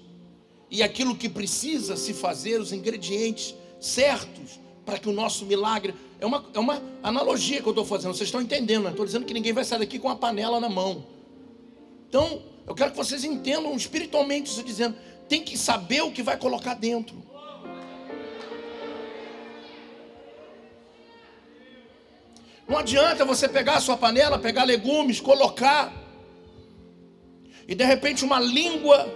e 0.70 0.82
aquilo 0.82 1.16
que 1.16 1.28
precisa 1.28 1.96
se 1.96 2.12
fazer, 2.14 2.61
os 2.61 2.72
ingredientes 2.72 3.54
certos 3.80 4.61
para 4.85 4.98
que 4.98 5.08
o 5.08 5.12
nosso 5.12 5.44
milagre. 5.46 5.94
É 6.20 6.26
uma, 6.26 6.44
é 6.54 6.58
uma 6.58 6.80
analogia 7.02 7.61
que 7.61 7.66
eu 7.66 7.72
estou 7.72 7.85
fazendo, 7.85 8.14
vocês 8.14 8.28
estão 8.28 8.40
entendendo, 8.40 8.88
estou 8.88 9.04
dizendo 9.04 9.24
que 9.24 9.35
ninguém 9.35 9.52
vai 9.52 9.64
sair 9.64 9.80
daqui 9.80 9.98
com 9.98 10.08
a 10.08 10.14
panela 10.14 10.61
na 10.61 10.68
mão. 10.68 11.04
Então, 12.08 12.42
eu 12.66 12.74
quero 12.74 12.92
que 12.92 12.96
vocês 12.96 13.24
entendam 13.24 13.74
espiritualmente 13.74 14.50
isso 14.50 14.62
dizendo, 14.62 14.96
tem 15.28 15.42
que 15.42 15.58
saber 15.58 16.02
o 16.02 16.12
que 16.12 16.22
vai 16.22 16.37
colocar 16.37 16.74
dentro. 16.74 17.16
Não 22.68 22.78
adianta 22.78 23.24
você 23.24 23.48
pegar 23.48 23.76
a 23.76 23.80
sua 23.80 23.96
panela, 23.96 24.38
pegar 24.38 24.64
legumes, 24.64 25.20
colocar 25.20 25.92
e 27.66 27.75
de 27.75 27.85
repente 27.85 28.25
uma 28.25 28.40
língua 28.40 29.09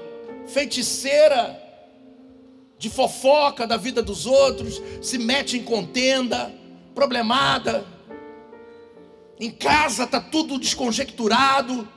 feiticeira 0.46 1.62
de 2.78 2.90
fofoca 2.90 3.66
da 3.66 3.76
vida 3.76 4.02
dos 4.02 4.26
outros 4.26 4.80
se 5.00 5.18
mete 5.18 5.56
em 5.56 5.62
contenda, 5.62 6.52
problemada. 6.94 7.86
Em 9.38 9.50
casa 9.50 10.04
está 10.04 10.20
tudo 10.20 10.58
desconjecturado. 10.58 11.88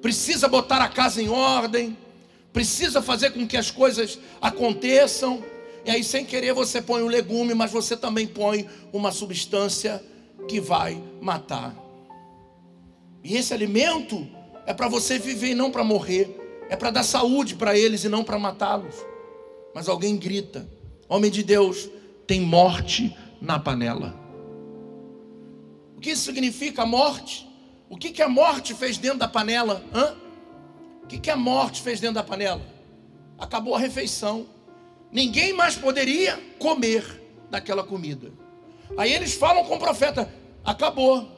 Precisa 0.00 0.48
botar 0.48 0.82
a 0.82 0.88
casa 0.88 1.22
em 1.22 1.28
ordem. 1.28 1.96
Precisa 2.52 3.00
fazer 3.00 3.30
com 3.30 3.46
que 3.46 3.56
as 3.56 3.70
coisas 3.70 4.18
aconteçam. 4.40 5.42
E 5.84 5.90
aí, 5.90 6.04
sem 6.04 6.24
querer, 6.24 6.52
você 6.52 6.82
põe 6.82 7.02
um 7.02 7.08
legume, 7.08 7.54
mas 7.54 7.70
você 7.70 7.96
também 7.96 8.26
põe 8.26 8.68
uma 8.92 9.10
substância 9.10 10.02
que 10.46 10.60
vai 10.60 11.02
matar. 11.20 11.74
E 13.24 13.36
esse 13.36 13.54
alimento 13.54 14.28
é 14.66 14.72
para 14.72 14.88
você 14.88 15.18
viver 15.18 15.50
e 15.50 15.54
não 15.54 15.70
para 15.70 15.84
morrer. 15.84 16.38
É 16.68 16.76
para 16.76 16.90
dar 16.90 17.02
saúde 17.02 17.54
para 17.54 17.76
eles 17.76 18.04
e 18.04 18.08
não 18.08 18.24
para 18.24 18.38
matá-los. 18.38 18.94
Mas 19.74 19.88
alguém 19.88 20.16
grita: 20.16 20.68
Homem 21.08 21.30
de 21.30 21.42
Deus, 21.42 21.88
tem 22.26 22.40
morte 22.40 23.16
na 23.40 23.58
panela. 23.58 24.14
O 25.96 26.00
que 26.00 26.16
significa 26.16 26.86
morte? 26.86 27.48
O 27.88 27.96
que, 27.96 28.10
que 28.10 28.22
a 28.22 28.28
morte 28.28 28.72
fez 28.72 28.96
dentro 28.96 29.18
da 29.18 29.28
panela? 29.28 29.84
Hã? 29.92 30.16
O 31.02 31.06
que, 31.06 31.18
que 31.18 31.30
a 31.30 31.36
morte 31.36 31.82
fez 31.82 32.00
dentro 32.00 32.14
da 32.14 32.22
panela? 32.22 32.62
Acabou 33.38 33.74
a 33.74 33.78
refeição. 33.78 34.46
Ninguém 35.10 35.52
mais 35.52 35.74
poderia 35.76 36.40
comer 36.58 37.04
daquela 37.50 37.84
comida. 37.84 38.32
Aí 38.96 39.12
eles 39.12 39.34
falam 39.34 39.64
com 39.64 39.74
o 39.74 39.78
profeta: 39.78 40.32
acabou 40.64 41.28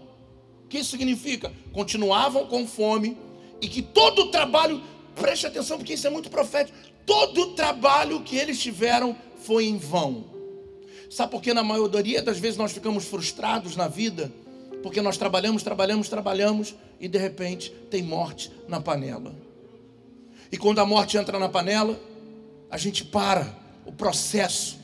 que 0.74 0.80
isso 0.80 0.90
significa? 0.90 1.52
Continuavam 1.72 2.46
com 2.46 2.66
fome 2.66 3.16
e 3.60 3.68
que 3.68 3.80
todo 3.80 4.22
o 4.22 4.30
trabalho, 4.32 4.82
preste 5.14 5.46
atenção 5.46 5.78
porque 5.78 5.94
isso 5.94 6.04
é 6.04 6.10
muito 6.10 6.28
profético, 6.28 6.76
todo 7.06 7.42
o 7.42 7.46
trabalho 7.54 8.22
que 8.22 8.37
eles 8.37 8.58
tiveram 8.58 9.16
foi 9.37 9.66
em 9.66 9.78
vão. 9.78 10.24
Sabe 11.08 11.30
por 11.30 11.40
que 11.40 11.54
na 11.54 11.62
maioria 11.62 12.20
das 12.20 12.40
vezes 12.40 12.58
nós 12.58 12.72
ficamos 12.72 13.04
frustrados 13.04 13.76
na 13.76 13.87
vida? 13.87 14.32
Porque 14.82 15.00
nós 15.00 15.16
trabalhamos, 15.16 15.62
trabalhamos, 15.62 16.08
trabalhamos 16.08 16.74
e 16.98 17.06
de 17.06 17.18
repente 17.18 17.70
tem 17.88 18.02
morte 18.02 18.50
na 18.66 18.80
panela. 18.80 19.32
E 20.50 20.56
quando 20.56 20.80
a 20.80 20.84
morte 20.84 21.16
entra 21.16 21.38
na 21.38 21.48
panela, 21.48 22.00
a 22.68 22.76
gente 22.76 23.04
para 23.04 23.56
o 23.87 23.92
processo, 23.92 24.76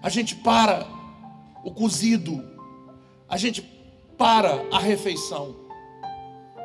a 0.00 0.08
gente 0.08 0.36
para 0.36 0.86
o 1.64 1.72
cozido, 1.72 2.48
a 3.28 3.36
gente 3.36 3.79
para 4.20 4.66
a 4.70 4.78
refeição. 4.78 5.56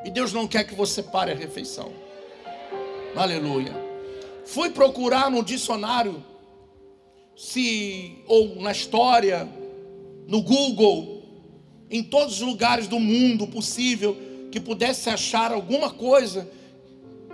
E 0.04 0.12
Deus 0.12 0.34
não 0.34 0.46
quer 0.46 0.66
que 0.66 0.76
você 0.76 1.02
pare 1.02 1.32
a 1.32 1.36
refeição. 1.36 1.90
Aleluia. 3.16 3.74
Fui 4.46 4.72
procurar 4.72 5.32
no 5.32 5.42
dicionário 5.42 6.22
se 7.34 8.22
ou 8.28 8.62
na 8.62 8.74
história, 8.74 9.48
no 10.28 10.42
Google, 10.42 11.24
em 11.90 12.04
todos 12.04 12.42
os 12.42 12.42
lugares 12.42 12.90
do 12.90 13.00
mundo 13.00 13.48
possível 13.48 14.18
que 14.52 14.60
pudesse 14.60 15.10
achar 15.10 15.54
alguma 15.54 15.90
coisa 15.90 16.52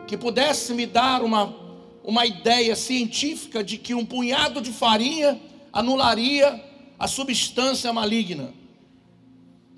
que 0.05 0.15
pudesse 0.15 0.71
me 0.75 0.85
dar 0.85 1.23
uma 1.23 1.59
uma 2.03 2.27
ideia 2.27 2.75
científica 2.75 3.63
de 3.63 3.77
que 3.77 3.95
um 3.95 4.05
punhado 4.05 4.61
de 4.61 4.71
farinha 4.71 5.39
anularia 5.73 6.63
a 6.99 7.07
substância 7.07 7.91
maligna 7.91 8.60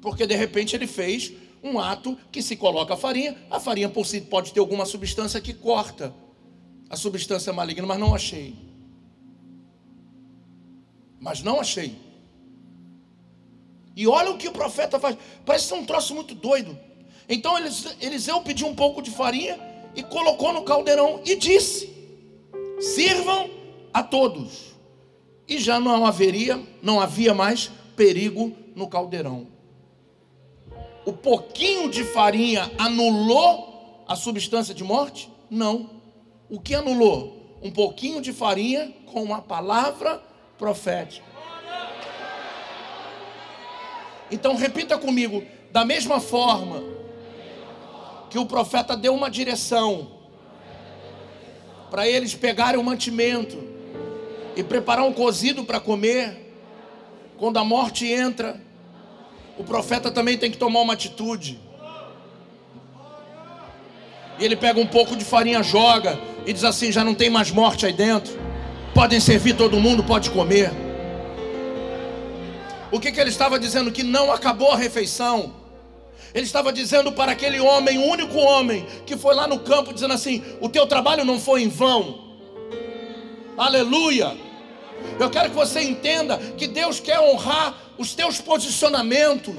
porque 0.04 0.28
de 0.28 0.36
repente 0.36 0.76
ele 0.76 0.86
fez 0.86 1.32
um 1.64 1.80
ato 1.80 2.18
que 2.30 2.42
se 2.42 2.58
coloca 2.58 2.94
a 2.94 2.98
farinha, 2.98 3.38
a 3.50 3.58
farinha 3.58 3.88
por 3.88 4.06
si 4.06 4.20
pode 4.20 4.52
ter 4.52 4.60
alguma 4.60 4.86
substância 4.86 5.40
que 5.40 5.54
corta 5.54 6.14
a 6.90 6.98
substância 6.98 7.54
maligna, 7.54 7.88
mas 7.88 7.98
não 7.98 8.14
achei. 8.14 8.54
mas 11.22 11.42
não 11.42 11.62
achei. 11.62 11.96
E 13.96 14.06
olha 14.06 14.32
o 14.32 14.38
que 14.38 14.50
o 14.50 14.52
profeta 14.52 15.00
faz. 15.00 15.18
Parece 15.46 15.68
ser 15.68 15.76
um 15.76 15.86
troço 15.86 16.14
muito 16.14 16.36
doido. 16.36 16.78
Então 17.30 17.56
Eliseu 18.02 18.42
pediu 18.42 18.68
um 18.68 18.76
pouco 18.76 19.02
de 19.02 19.10
farinha 19.10 19.58
e 19.96 20.04
colocou 20.04 20.52
no 20.52 20.64
caldeirão 20.64 21.22
e 21.24 21.38
disse: 21.38 21.90
Sirvam 22.82 23.50
a 23.94 24.04
todos. 24.04 24.74
E 25.48 25.58
já 25.60 25.80
não 25.80 26.06
haveria, 26.06 26.62
não 26.82 27.00
havia 27.00 27.34
mais 27.34 27.72
perigo 27.96 28.52
no 28.76 28.90
caldeirão. 28.90 29.53
O 31.06 31.12
pouquinho 31.12 31.90
de 31.90 32.04
farinha 32.04 32.72
anulou 32.78 34.04
a 34.08 34.16
substância 34.16 34.74
de 34.74 34.84
morte? 34.84 35.30
Não. 35.50 35.90
O 36.50 36.60
que 36.60 36.74
anulou? 36.74 37.58
Um 37.62 37.72
pouquinho 37.72 38.22
de 38.22 38.32
farinha 38.32 38.94
com 39.06 39.22
uma 39.22 39.42
palavra 39.42 40.22
profética. 40.58 41.26
Então 44.32 44.56
repita 44.56 44.98
comigo, 44.98 45.44
da 45.72 45.86
mesma 45.86 46.20
forma 46.20 46.84
que 48.30 48.40
o 48.40 48.46
profeta 48.46 48.98
deu 48.98 49.14
uma 49.14 49.30
direção 49.30 50.12
para 51.92 52.08
eles 52.08 52.34
pegarem 52.34 52.80
o 52.80 52.84
mantimento 52.84 53.56
e 54.56 54.64
preparar 54.64 55.06
um 55.06 55.14
cozido 55.14 55.64
para 55.64 55.80
comer, 55.80 56.56
quando 57.38 57.58
a 57.58 57.64
morte 57.64 58.08
entra, 58.08 58.60
o 59.58 59.64
profeta 59.64 60.10
também 60.10 60.38
tem 60.38 60.50
que 60.50 60.58
tomar 60.58 60.82
uma 60.82 60.94
atitude. 60.94 61.60
E 64.40 64.44
ele 64.44 64.56
pega 64.56 64.80
um 64.80 64.88
pouco 64.88 65.16
de 65.16 65.24
farinha, 65.24 65.62
joga 65.62 66.20
e 66.46 66.54
diz 66.54 66.64
assim: 66.64 66.92
já 66.92 67.04
não 67.04 67.14
tem 67.14 67.30
mais 67.30 67.52
morte 67.52 67.86
aí 67.86 67.94
dentro. 67.94 68.34
Podem 68.94 69.20
servir 69.20 69.56
todo 69.56 69.80
mundo, 69.80 70.04
pode 70.04 70.30
comer. 70.30 70.72
O 72.92 73.00
que, 73.00 73.12
que 73.12 73.20
ele 73.20 73.30
estava 73.30 73.60
dizendo? 73.60 73.92
Que 73.92 74.04
não 74.04 74.32
acabou 74.32 74.72
a 74.72 74.78
refeição. 74.78 75.54
Ele 76.34 76.46
estava 76.46 76.74
dizendo 76.74 77.12
para 77.12 77.32
aquele 77.32 77.60
homem, 77.60 77.98
o 77.98 78.06
único 78.06 78.38
homem, 78.38 78.86
que 79.06 79.16
foi 79.16 79.36
lá 79.36 79.48
no 79.48 79.60
campo, 79.60 79.94
dizendo 79.94 80.14
assim: 80.14 80.44
O 80.60 80.70
teu 80.70 80.88
trabalho 80.88 81.24
não 81.24 81.40
foi 81.40 81.64
em 81.64 81.70
vão. 81.70 82.34
Aleluia. 83.58 84.36
Eu 85.20 85.30
quero 85.30 85.50
que 85.50 85.56
você 85.56 85.82
entenda 85.82 86.38
que 86.58 86.68
Deus 86.68 87.00
quer 87.00 87.20
honrar 87.20 87.76
os 87.98 88.14
teus 88.14 88.40
posicionamentos. 88.40 89.56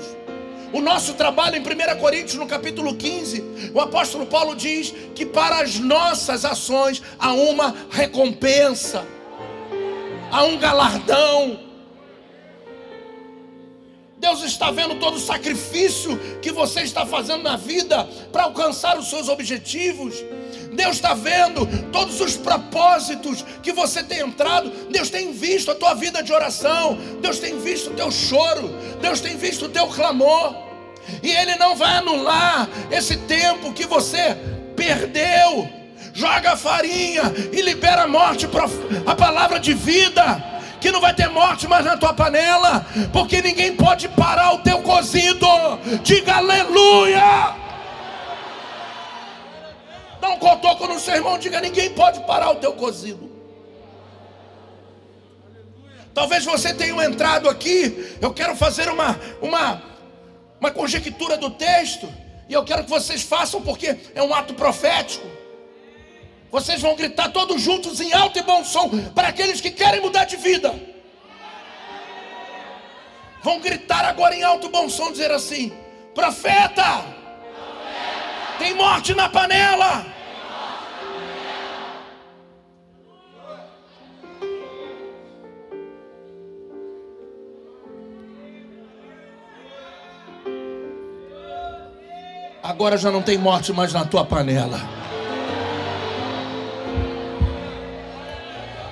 O 0.72 0.80
nosso 0.80 1.14
trabalho 1.14 1.57
em 1.57 1.61
1 1.61 2.00
Coríntios, 2.00 2.35
no 2.35 2.46
capítulo 2.46 2.96
15, 2.96 3.70
o 3.72 3.80
apóstolo 3.80 4.26
Paulo 4.26 4.57
diz 4.57 4.92
que 5.14 5.24
para 5.24 5.61
as 5.61 5.78
nossas 5.78 6.44
ações 6.44 7.00
há 7.18 7.33
uma 7.33 7.74
recompensa, 7.90 9.07
há 10.33 10.42
um 10.42 10.59
galardão. 10.59 11.61
Deus 14.18 14.42
está 14.42 14.70
vendo 14.70 14.96
todo 14.96 15.16
o 15.16 15.20
sacrifício 15.20 16.18
que 16.40 16.50
você 16.50 16.80
está 16.80 17.07
fazendo 17.07 17.42
na 17.42 17.57
vida 17.57 18.04
para 18.33 18.44
alcançar 18.44 18.98
os 18.98 19.09
seus 19.09 19.28
objetivos. 19.28 20.14
Deus 20.75 20.97
está 20.97 21.15
vendo 21.15 21.67
todos 21.91 22.21
os 22.21 22.37
propósitos 22.37 23.45
que 23.63 23.73
você 23.73 24.03
tem 24.03 24.21
entrado. 24.21 24.71
Deus 24.91 25.11
tem 25.11 25.33
visto 25.33 25.71
a 25.71 25.75
tua 25.75 25.95
vida 25.95 26.23
de 26.23 26.33
oração. 26.33 26.99
Deus 27.21 27.39
tem 27.39 27.59
visto 27.61 27.91
o 27.91 27.95
teu 27.95 28.11
choro. 28.11 28.75
Deus 29.01 29.21
tem 29.21 29.37
visto 29.37 29.67
o 29.67 29.69
teu 29.69 29.87
clamor. 29.89 30.55
E 31.23 31.31
Ele 31.31 31.57
não 31.57 31.77
vai 31.77 31.99
anular 31.99 32.69
esse 32.91 33.17
tempo 33.17 33.73
que 33.73 33.87
você 33.87 34.37
perdeu. 34.77 35.69
Joga 36.13 36.53
a 36.53 36.57
farinha 36.57 37.23
e 37.53 37.61
libera 37.61 38.03
a 38.03 38.09
morte, 38.09 38.49
a 39.07 39.15
palavra 39.15 39.59
de 39.59 39.75
vida 39.75 40.53
que 40.81 40.93
não 40.93 41.01
vai 41.01 41.15
ter 41.15 41.31
morte 41.31 41.67
mais 41.67 41.83
na 41.83 41.97
tua 41.97 42.13
panela, 42.13 42.87
porque 43.11 43.41
ninguém 43.41 43.75
pode 43.75 44.07
parar 44.07 44.53
o 44.53 44.59
teu 44.59 44.83
cozido. 44.83 45.47
Diga 46.03 46.35
aleluia. 46.35 47.63
Dá 50.25 50.31
um 50.31 50.39
cotoco 50.39 50.87
no 50.87 50.99
seu 50.99 51.17
irmão, 51.17 51.39
diga: 51.39 51.61
ninguém 51.61 51.91
pode 51.91 52.21
parar 52.21 52.51
o 52.51 52.55
teu 52.55 52.73
cozido. 52.73 53.31
Talvez 56.15 56.47
você 56.47 56.73
tenha 56.73 57.05
entrado 57.05 57.47
aqui. 57.47 58.17
Eu 58.23 58.33
quero 58.33 58.57
fazer 58.57 58.89
uma, 58.89 59.21
uma, 59.43 59.83
uma 60.59 60.71
conjectura 60.71 61.37
do 61.37 61.51
texto. 61.51 62.09
E 62.49 62.55
eu 62.55 62.65
quero 62.65 62.85
que 62.85 62.91
vocês 62.91 63.23
façam, 63.23 63.61
porque 63.61 63.99
é 64.15 64.23
um 64.23 64.33
ato 64.33 64.55
profético. 64.55 65.27
Vocês 66.51 66.81
vão 66.81 66.97
gritar 66.97 67.31
todos 67.31 67.61
juntos 67.61 68.01
em 68.01 68.15
alto 68.15 68.39
e 68.39 68.43
bom 68.43 68.65
som 68.65 68.89
para 69.15 69.29
aqueles 69.29 69.61
que 69.61 69.71
querem 69.71 70.01
mudar 70.01 70.25
de 70.25 70.37
vida. 70.37 70.75
Vão 73.43 73.61
gritar 73.61 74.07
agora 74.07 74.35
em 74.35 74.43
alto 74.43 74.69
e 74.69 74.71
bom 74.71 74.89
som, 74.89 75.13
dizer 75.13 75.31
assim: 75.31 75.71
Profeta, 76.15 76.73
Profeta. 76.73 77.15
tem 78.59 78.73
morte 78.73 79.13
na 79.13 79.29
panela. 79.29 80.13
Agora 92.64 92.96
já 92.96 93.11
não 93.11 93.20
tem 93.20 93.37
morte 93.37 93.74
mais 93.74 93.92
na 93.92 94.07
tua 94.07 94.24
panela. 94.24 94.81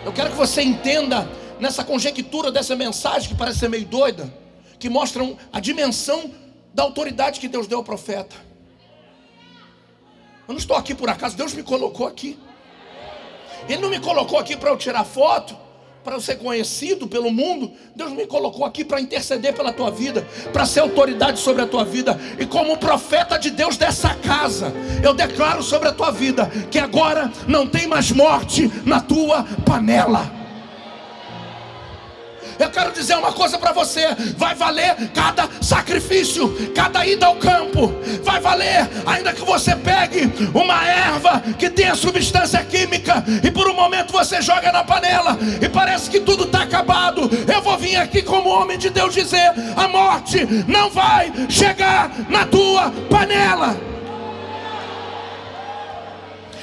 Eu 0.05 0.13
quero 0.13 0.29
que 0.29 0.37
você 0.37 0.61
entenda 0.61 1.27
nessa 1.59 1.83
conjectura 1.83 2.53
dessa 2.53 2.77
mensagem 2.77 3.31
que 3.31 3.35
parece 3.35 3.61
ser 3.61 3.71
meio 3.71 3.87
doida, 3.87 4.31
que 4.79 4.91
mostram 4.91 5.39
a 5.51 5.59
dimensão 5.59 6.31
da 6.75 6.83
autoridade 6.83 7.41
que 7.41 7.49
Deus 7.49 7.67
deu 7.67 7.79
ao 7.79 7.85
profeta. 7.85 8.37
Eu 10.47 10.53
não 10.53 10.59
estou 10.59 10.77
aqui 10.77 10.95
por 10.95 11.09
acaso, 11.09 11.35
Deus 11.35 11.55
me 11.55 11.63
colocou 11.63 12.07
aqui. 12.07 12.39
Ele 13.67 13.81
não 13.81 13.89
me 13.89 14.01
colocou 14.01 14.39
aqui 14.39 14.55
para 14.55 14.69
eu 14.69 14.77
tirar 14.77 15.03
foto 15.05 15.57
para 16.05 16.17
eu 16.17 16.21
ser 16.21 16.37
conhecido 16.37 17.07
pelo 17.07 17.31
mundo, 17.31 17.73
Deus 17.95 18.13
me 18.13 18.27
colocou 18.27 18.65
aqui 18.65 18.85
para 18.85 19.01
interceder 19.01 19.55
pela 19.55 19.73
tua 19.73 19.91
vida, 19.91 20.27
para 20.53 20.67
ser 20.67 20.81
autoridade 20.81 21.39
sobre 21.39 21.63
a 21.63 21.67
tua 21.67 21.85
vida, 21.85 22.19
e 22.39 22.47
como 22.47 22.77
profeta 22.77 23.39
de 23.39 23.51
Deus 23.51 23.77
dessa 23.77 24.15
casa, 24.15 24.73
eu 25.03 25.15
declaro 25.15 25.63
sobre 25.63 25.89
a 25.89 25.93
tua 25.93 26.11
vida 26.11 26.51
que 26.71 26.79
agora 26.79 27.31
não 27.47 27.67
tem 27.67 27.87
mais 27.87 28.11
morte 28.11 28.71
na 28.85 29.01
tua 29.01 29.45
panela. 29.65 30.42
Eu 32.63 32.71
quero 32.71 32.93
dizer 32.93 33.17
uma 33.17 33.33
coisa 33.33 33.59
para 33.59 33.73
você: 33.73 34.07
vai 34.37 34.55
valer 34.55 34.95
cada 35.13 35.49
sacrifício, 35.61 36.73
cada 36.73 37.05
ida 37.05 37.27
ao 37.27 37.35
campo, 37.37 37.93
vai 38.23 38.41
valer, 38.41 38.89
ainda 39.05 39.33
que 39.33 39.45
você 39.45 39.75
pegue 39.75 40.33
uma 40.55 40.87
erva 40.87 41.43
que 41.59 41.69
tenha 41.69 41.97
substância 41.97 42.63
química 42.65 43.25
e 43.43 43.51
por 43.51 43.69
um 43.69 43.75
momento 43.75 44.13
você 44.13 44.41
joga 44.41 44.71
na 44.71 44.85
panela 44.85 45.37
e 45.61 45.69
parece 45.69 46.09
que 46.09 46.21
tudo 46.21 46.45
está 46.45 46.63
acabado. 46.63 47.29
Eu 47.53 47.61
vou 47.63 47.77
vir 47.77 47.97
aqui 47.97 48.23
como 48.23 48.49
homem 48.49 48.79
de 48.79 48.91
Deus 48.91 49.13
dizer: 49.13 49.53
a 49.77 49.89
morte 49.89 50.47
não 50.69 50.89
vai 50.89 51.33
chegar 51.49 52.13
na 52.29 52.47
tua 52.47 52.93
panela. 53.11 53.77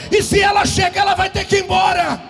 E 0.10 0.24
se 0.24 0.40
ela 0.40 0.66
chega, 0.66 1.02
ela 1.02 1.14
vai 1.14 1.30
ter 1.30 1.46
que 1.46 1.58
ir 1.58 1.64
embora 1.64 2.29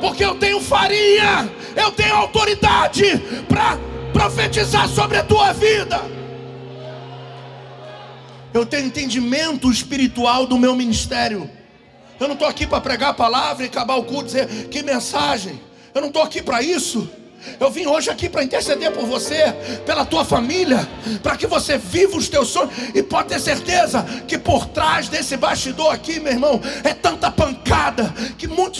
porque 0.00 0.24
eu 0.24 0.34
tenho 0.34 0.60
farinha, 0.60 1.50
eu 1.76 1.90
tenho 1.92 2.14
autoridade 2.14 3.18
para 3.48 3.78
profetizar 4.12 4.88
sobre 4.88 5.18
a 5.18 5.24
tua 5.24 5.52
vida. 5.52 6.00
Eu 8.52 8.64
tenho 8.64 8.86
entendimento 8.86 9.70
espiritual 9.70 10.46
do 10.46 10.56
meu 10.56 10.76
ministério. 10.76 11.50
Eu 12.20 12.28
não 12.28 12.34
estou 12.34 12.46
aqui 12.46 12.66
para 12.66 12.80
pregar 12.80 13.10
a 13.10 13.14
palavra 13.14 13.64
e 13.64 13.66
acabar 13.66 13.96
o 13.96 14.04
culto 14.04 14.24
e 14.24 14.26
dizer 14.26 14.68
que 14.68 14.82
mensagem. 14.82 15.60
Eu 15.92 16.00
não 16.00 16.08
estou 16.08 16.22
aqui 16.22 16.40
para 16.40 16.62
isso. 16.62 17.10
Eu 17.60 17.70
vim 17.70 17.86
hoje 17.86 18.10
aqui 18.10 18.28
para 18.28 18.42
interceder 18.42 18.90
por 18.92 19.06
você, 19.06 19.52
pela 19.84 20.04
tua 20.04 20.24
família, 20.24 20.88
para 21.22 21.36
que 21.36 21.46
você 21.46 21.76
viva 21.76 22.16
os 22.16 22.28
teus 22.28 22.48
sonhos. 22.48 22.72
E 22.94 23.02
pode 23.02 23.28
ter 23.28 23.40
certeza 23.40 24.02
que 24.26 24.38
por 24.38 24.66
trás 24.66 25.08
desse 25.08 25.36
bastidor 25.36 25.92
aqui, 25.92 26.20
meu 26.20 26.32
irmão, 26.32 26.60
é 26.82 26.94
tanta 26.94 27.30
pancada 27.30 28.13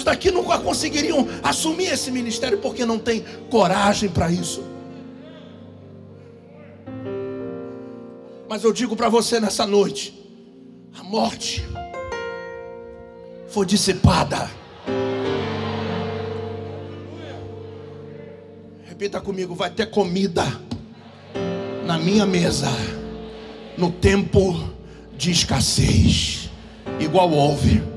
daqui 0.05 0.30
nunca 0.30 0.59
conseguiriam 0.59 1.26
assumir 1.42 1.86
esse 1.86 2.11
ministério 2.11 2.59
porque 2.59 2.84
não 2.84 2.98
tem 2.98 3.24
coragem 3.50 4.09
para 4.09 4.30
isso. 4.30 4.62
Mas 8.48 8.62
eu 8.62 8.72
digo 8.72 8.94
para 8.94 9.09
você 9.09 9.40
nessa 9.40 9.66
noite: 9.66 10.14
a 10.96 11.02
morte 11.02 11.64
foi 13.48 13.66
dissipada. 13.66 14.50
Repita 18.84 19.20
comigo: 19.20 19.55
vai 19.55 19.70
ter 19.70 19.90
comida 19.90 20.44
na 21.86 21.98
minha 21.98 22.26
mesa 22.26 22.68
no 23.76 23.90
tempo 23.90 24.72
de 25.16 25.30
escassez, 25.30 26.50
igual 27.00 27.30
houve 27.30 27.93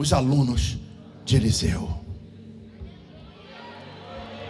os 0.00 0.14
alunos 0.14 0.78
de 1.26 1.36
Eliseu. 1.36 1.86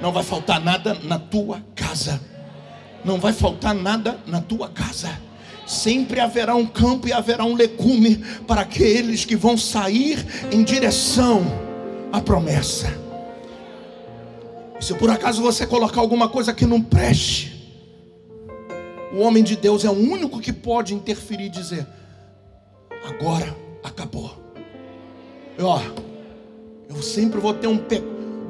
Não 0.01 0.13
vai 0.13 0.23
faltar 0.23 0.61
nada 0.61 0.95
na 1.03 1.19
tua 1.19 1.61
casa. 1.75 2.21
Não 3.05 3.19
vai 3.19 3.33
faltar 3.33 3.75
nada 3.75 4.21
na 4.29 4.41
tua 4.41 4.69
casa. 4.69 5.11
Sempre 5.67 6.21
haverá 6.21 6.55
um 6.55 6.67
campo 6.67 7.09
e 7.09 7.13
haverá 7.13 7.45
um 7.45 7.57
legume 7.57 8.19
para 8.47 8.61
aqueles 8.61 9.25
que 9.25 9.35
vão 9.35 9.59
sair 9.59 10.25
em 10.53 10.63
direção 10.63 11.43
à 12.13 12.21
promessa. 12.21 12.87
Se 14.81 14.95
por 14.95 15.11
acaso 15.11 15.43
você 15.43 15.67
colocar 15.67 16.01
alguma 16.01 16.29
coisa 16.29 16.55
que 16.55 16.65
não 16.65 16.81
preste, 16.81 17.77
o 19.13 19.19
homem 19.19 19.43
de 19.43 19.57
Deus 19.57 19.85
é 19.85 19.91
o 19.91 19.99
único 19.99 20.39
que 20.39 20.53
pode 20.53 20.95
interferir 20.95 21.47
e 21.47 21.51
dizer: 21.51 21.85
agora 23.05 23.53
acabou. 23.83 24.40
Eu, 25.61 25.67
ó, 25.67 25.83
eu 26.89 27.03
sempre 27.03 27.39
vou 27.39 27.53
ter 27.53 27.67
um, 27.67 27.79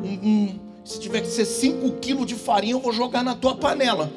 um, 0.04 0.06
um 0.06 0.60
se 0.84 1.00
tiver 1.00 1.22
que 1.22 1.26
ser 1.26 1.44
5 1.44 1.96
quilos 1.96 2.24
de 2.24 2.36
farinha, 2.36 2.74
eu 2.74 2.78
vou 2.78 2.92
jogar 2.92 3.24
na 3.24 3.34
tua 3.34 3.56
panela. 3.56 4.12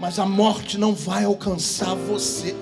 Mas 0.00 0.18
a 0.18 0.24
morte 0.24 0.78
não 0.78 0.94
vai 0.94 1.24
alcançar 1.24 1.94
você. 1.94 2.56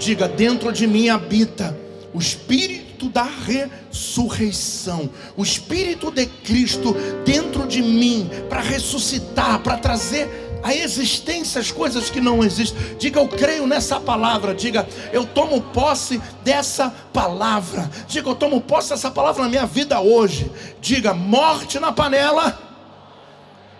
Diga: 0.00 0.26
dentro 0.26 0.72
de 0.72 0.88
mim 0.88 1.08
habita 1.08 1.78
o 2.12 2.18
Espírito 2.18 3.08
da 3.08 3.22
ressurreição, 3.22 5.08
o 5.36 5.44
Espírito 5.44 6.10
de 6.10 6.26
Cristo 6.26 6.92
dentro 7.24 7.68
de 7.68 7.80
mim, 7.80 8.28
para 8.48 8.60
ressuscitar, 8.60 9.60
para 9.60 9.76
trazer 9.76 10.28
a 10.62 10.74
existência 10.74 11.60
as 11.60 11.70
coisas 11.70 12.08
que 12.08 12.20
não 12.20 12.42
existem. 12.42 12.96
Diga, 12.96 13.20
eu 13.20 13.28
creio 13.28 13.66
nessa 13.66 13.98
palavra. 13.98 14.54
Diga, 14.54 14.86
eu 15.12 15.26
tomo 15.26 15.60
posse 15.60 16.22
dessa 16.44 16.90
palavra. 17.12 17.90
Diga, 18.06 18.28
eu 18.28 18.34
tomo 18.34 18.60
posse 18.60 18.90
dessa 18.90 19.10
palavra 19.10 19.42
na 19.42 19.48
minha 19.48 19.66
vida 19.66 20.00
hoje. 20.00 20.50
Diga, 20.80 21.12
morte 21.14 21.80
na 21.80 21.92
panela, 21.92 22.58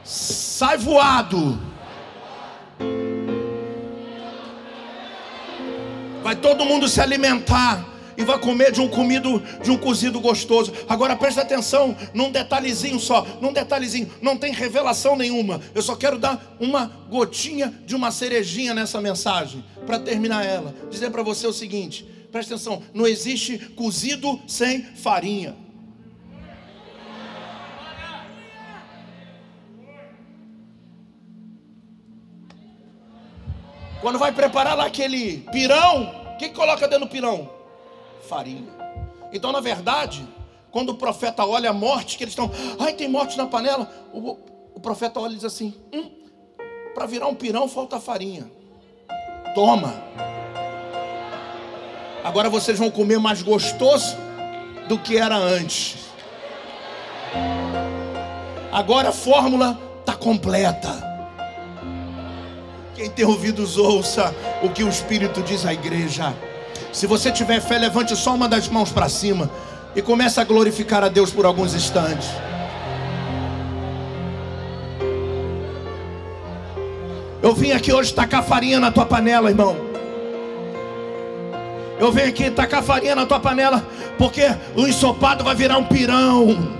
sai 0.02 0.76
voado. 0.76 1.58
Vai 6.22 6.36
todo 6.36 6.64
mundo 6.64 6.88
se 6.88 7.00
alimentar 7.00 7.91
e 8.16 8.24
vai 8.24 8.38
comer 8.38 8.72
de 8.72 8.80
um 8.80 8.88
comido, 8.88 9.42
de 9.62 9.70
um 9.70 9.76
cozido 9.76 10.20
gostoso. 10.20 10.72
Agora 10.88 11.16
presta 11.16 11.42
atenção 11.42 11.96
num 12.12 12.30
detalhezinho 12.30 12.98
só, 12.98 13.26
num 13.40 13.52
detalhezinho, 13.52 14.10
não 14.20 14.36
tem 14.36 14.52
revelação 14.52 15.16
nenhuma. 15.16 15.60
Eu 15.74 15.82
só 15.82 15.96
quero 15.96 16.18
dar 16.18 16.56
uma 16.60 16.86
gotinha 17.08 17.72
de 17.84 17.94
uma 17.94 18.10
cerejinha 18.10 18.74
nessa 18.74 19.00
mensagem 19.00 19.64
para 19.86 19.98
terminar 19.98 20.44
ela. 20.44 20.74
Dizer 20.90 21.10
para 21.10 21.22
você 21.22 21.46
o 21.46 21.52
seguinte: 21.52 22.04
presta 22.30 22.54
atenção, 22.54 22.82
não 22.94 23.06
existe 23.06 23.58
cozido 23.58 24.40
sem 24.46 24.82
farinha. 24.82 25.56
Quando 34.00 34.18
vai 34.18 34.32
preparar 34.32 34.76
lá 34.76 34.86
aquele 34.86 35.38
pirão, 35.52 36.02
o 36.34 36.36
que, 36.36 36.48
que 36.48 36.54
coloca 36.54 36.88
dentro 36.88 37.06
do 37.06 37.10
pirão? 37.10 37.61
Farinha. 38.22 38.72
Então, 39.32 39.52
na 39.52 39.60
verdade, 39.60 40.26
quando 40.70 40.90
o 40.90 40.94
profeta 40.94 41.44
olha 41.44 41.70
a 41.70 41.72
morte, 41.72 42.16
que 42.16 42.24
eles 42.24 42.32
estão, 42.32 42.50
ai, 42.78 42.92
tem 42.94 43.08
morte 43.08 43.36
na 43.36 43.46
panela, 43.46 43.90
o, 44.12 44.38
o 44.74 44.80
profeta 44.80 45.20
olha 45.20 45.32
e 45.32 45.36
diz 45.36 45.44
assim: 45.44 45.74
hum, 45.92 46.10
para 46.94 47.06
virar 47.06 47.26
um 47.26 47.34
pirão 47.34 47.68
falta 47.68 48.00
farinha. 48.00 48.50
Toma. 49.54 49.94
Agora 52.24 52.48
vocês 52.48 52.78
vão 52.78 52.90
comer 52.90 53.18
mais 53.18 53.42
gostoso 53.42 54.16
do 54.88 54.98
que 54.98 55.18
era 55.18 55.36
antes. 55.36 55.96
Agora 58.70 59.10
a 59.10 59.12
fórmula 59.12 59.78
está 60.00 60.14
completa. 60.14 61.12
Quem 62.94 63.10
tem 63.10 63.24
ouvidos, 63.24 63.76
ouça 63.76 64.34
o 64.62 64.70
que 64.70 64.84
o 64.84 64.88
Espírito 64.88 65.42
diz 65.42 65.66
à 65.66 65.72
igreja. 65.72 66.34
Se 66.92 67.06
você 67.06 67.32
tiver 67.32 67.58
fé, 67.60 67.78
levante 67.78 68.14
só 68.14 68.34
uma 68.34 68.46
das 68.46 68.68
mãos 68.68 68.92
para 68.92 69.08
cima 69.08 69.50
e 69.96 70.02
comece 70.02 70.38
a 70.38 70.44
glorificar 70.44 71.02
a 71.02 71.08
Deus 71.08 71.30
por 71.30 71.46
alguns 71.46 71.74
instantes. 71.74 72.28
Eu 77.42 77.54
vim 77.54 77.72
aqui 77.72 77.92
hoje 77.92 78.12
tacar 78.12 78.44
farinha 78.44 78.78
na 78.78 78.92
tua 78.92 79.06
panela, 79.06 79.48
irmão. 79.48 79.74
Eu 81.98 82.12
venho 82.12 82.28
aqui 82.28 82.50
tacar 82.50 82.82
farinha 82.82 83.16
na 83.16 83.24
tua 83.24 83.40
panela, 83.40 83.84
porque 84.18 84.42
o 84.76 84.86
ensopado 84.86 85.42
vai 85.42 85.54
virar 85.54 85.78
um 85.78 85.84
pirão. 85.84 86.76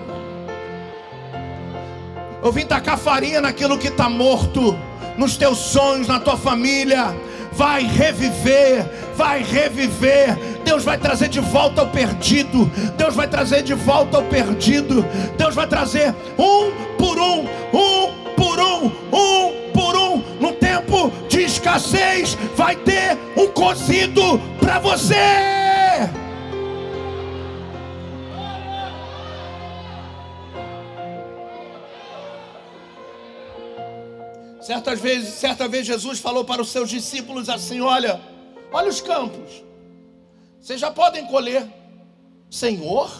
Eu 2.44 2.52
vim 2.52 2.66
tacar 2.66 2.98
farinha 2.98 3.40
naquilo 3.40 3.78
que 3.78 3.88
está 3.88 4.10
morto, 4.10 4.76
nos 5.16 5.38
teus 5.38 5.58
sonhos, 5.58 6.06
na 6.06 6.20
tua 6.20 6.36
família 6.36 7.14
vai 7.52 7.84
reviver, 7.84 8.84
vai 9.16 9.42
reviver. 9.42 10.36
Deus 10.64 10.84
vai 10.84 10.98
trazer 10.98 11.28
de 11.28 11.40
volta 11.40 11.82
o 11.82 11.88
perdido. 11.88 12.70
Deus 12.96 13.14
vai 13.14 13.28
trazer 13.28 13.62
de 13.62 13.74
volta 13.74 14.18
o 14.18 14.24
perdido. 14.24 15.04
Deus 15.36 15.54
vai 15.54 15.66
trazer 15.66 16.14
um 16.38 16.72
por 16.96 17.18
um, 17.18 17.46
um 17.72 18.22
por 18.36 18.60
um, 18.60 18.86
um 19.12 19.70
por 19.72 19.96
um. 19.96 20.22
No 20.40 20.52
tempo 20.52 21.12
de 21.28 21.42
escassez, 21.42 22.36
vai 22.56 22.76
ter 22.76 23.18
um 23.36 23.48
cozido 23.48 24.40
para 24.60 24.78
você. 24.78 25.61
Certas 34.62 35.00
vezes, 35.00 35.34
certa 35.34 35.66
vez 35.66 35.84
Jesus 35.84 36.20
falou 36.20 36.44
para 36.44 36.62
os 36.62 36.68
seus 36.68 36.88
discípulos 36.88 37.48
assim: 37.48 37.80
Olha, 37.80 38.20
olha 38.72 38.88
os 38.88 39.00
campos. 39.00 39.64
Vocês 40.60 40.80
já 40.80 40.88
podem 40.88 41.26
colher. 41.26 41.66
Senhor, 42.48 43.10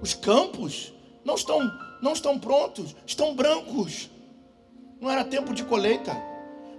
os 0.00 0.14
campos 0.14 0.90
não 1.22 1.34
estão, 1.34 1.60
não 2.00 2.14
estão 2.14 2.38
prontos, 2.38 2.96
estão 3.04 3.34
brancos. 3.34 4.08
Não 4.98 5.10
era 5.10 5.24
tempo 5.24 5.52
de 5.52 5.62
colheita. 5.62 6.16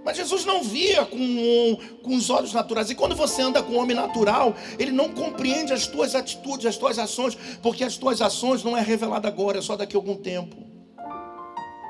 Mas 0.04 0.16
Jesus 0.16 0.44
não 0.44 0.64
via 0.64 1.06
com, 1.06 1.78
com 2.02 2.16
os 2.16 2.28
olhos 2.30 2.52
naturais. 2.52 2.90
E 2.90 2.96
quando 2.96 3.14
você 3.14 3.42
anda 3.42 3.62
com 3.62 3.74
o 3.74 3.76
homem 3.76 3.94
natural, 3.94 4.56
ele 4.76 4.90
não 4.90 5.10
compreende 5.10 5.72
as 5.72 5.86
tuas 5.86 6.16
atitudes, 6.16 6.66
as 6.66 6.76
tuas 6.76 6.98
ações, 6.98 7.38
porque 7.62 7.84
as 7.84 7.96
tuas 7.96 8.20
ações 8.20 8.64
não 8.64 8.76
é 8.76 8.80
revelada 8.80 9.28
agora, 9.28 9.58
é 9.58 9.62
só 9.62 9.76
daqui 9.76 9.94
a 9.94 9.98
algum 9.98 10.16
tempo. 10.16 10.63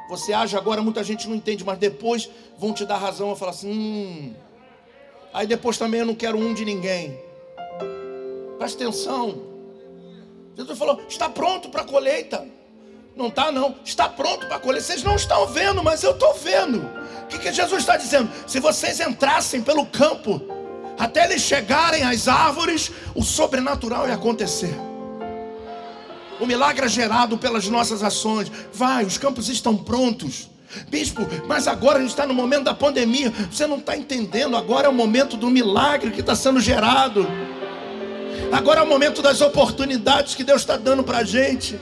Você 0.08 0.32
age 0.32 0.56
agora, 0.56 0.82
muita 0.82 1.02
gente 1.02 1.28
não 1.28 1.34
entende, 1.34 1.64
mas 1.64 1.78
depois 1.78 2.28
vão 2.58 2.72
te 2.72 2.84
dar 2.84 2.98
razão 2.98 3.32
e 3.32 3.36
falar 3.36 3.52
assim: 3.52 3.70
hum. 3.70 4.34
Aí 5.32 5.46
depois 5.46 5.78
também 5.78 6.00
eu 6.00 6.06
não 6.06 6.14
quero 6.14 6.38
um 6.38 6.54
de 6.54 6.64
ninguém. 6.64 7.18
Presta 8.58 8.82
atenção. 8.82 9.42
Jesus 10.56 10.78
falou: 10.78 11.00
está 11.08 11.28
pronto 11.28 11.68
para 11.68 11.82
a 11.82 11.84
colheita. 11.84 12.46
Não 13.16 13.28
está, 13.28 13.50
não. 13.50 13.76
Está 13.84 14.08
pronto 14.08 14.46
para 14.46 14.56
a 14.56 14.60
colheita. 14.60 14.86
Vocês 14.86 15.02
não 15.02 15.16
estão 15.16 15.46
vendo, 15.46 15.82
mas 15.82 16.02
eu 16.02 16.12
estou 16.12 16.34
vendo. 16.34 16.78
O 17.22 17.26
que, 17.26 17.38
que 17.38 17.52
Jesus 17.52 17.80
está 17.80 17.96
dizendo? 17.96 18.30
Se 18.46 18.60
vocês 18.60 19.00
entrassem 19.00 19.62
pelo 19.62 19.86
campo, 19.86 20.40
até 20.98 21.24
eles 21.24 21.42
chegarem 21.42 22.02
às 22.02 22.28
árvores, 22.28 22.90
o 23.14 23.22
sobrenatural 23.22 24.06
ia 24.06 24.14
acontecer. 24.14 24.74
O 26.40 26.46
milagre 26.46 26.86
é 26.86 26.88
gerado 26.88 27.38
pelas 27.38 27.68
nossas 27.68 28.02
ações. 28.02 28.50
Vai, 28.72 29.04
os 29.04 29.18
campos 29.18 29.48
estão 29.48 29.76
prontos. 29.76 30.50
Bispo, 30.88 31.22
mas 31.46 31.68
agora 31.68 31.98
a 31.98 32.00
gente 32.00 32.10
está 32.10 32.26
no 32.26 32.34
momento 32.34 32.64
da 32.64 32.74
pandemia. 32.74 33.32
Você 33.50 33.66
não 33.66 33.78
está 33.78 33.96
entendendo. 33.96 34.56
Agora 34.56 34.86
é 34.86 34.90
o 34.90 34.94
momento 34.94 35.36
do 35.36 35.48
milagre 35.48 36.10
que 36.10 36.20
está 36.20 36.34
sendo 36.34 36.60
gerado. 36.60 37.26
Agora 38.52 38.80
é 38.80 38.82
o 38.82 38.86
momento 38.86 39.22
das 39.22 39.40
oportunidades 39.40 40.34
que 40.34 40.42
Deus 40.42 40.62
está 40.62 40.76
dando 40.76 41.04
para 41.04 41.18
a 41.18 41.24
gente 41.24 41.78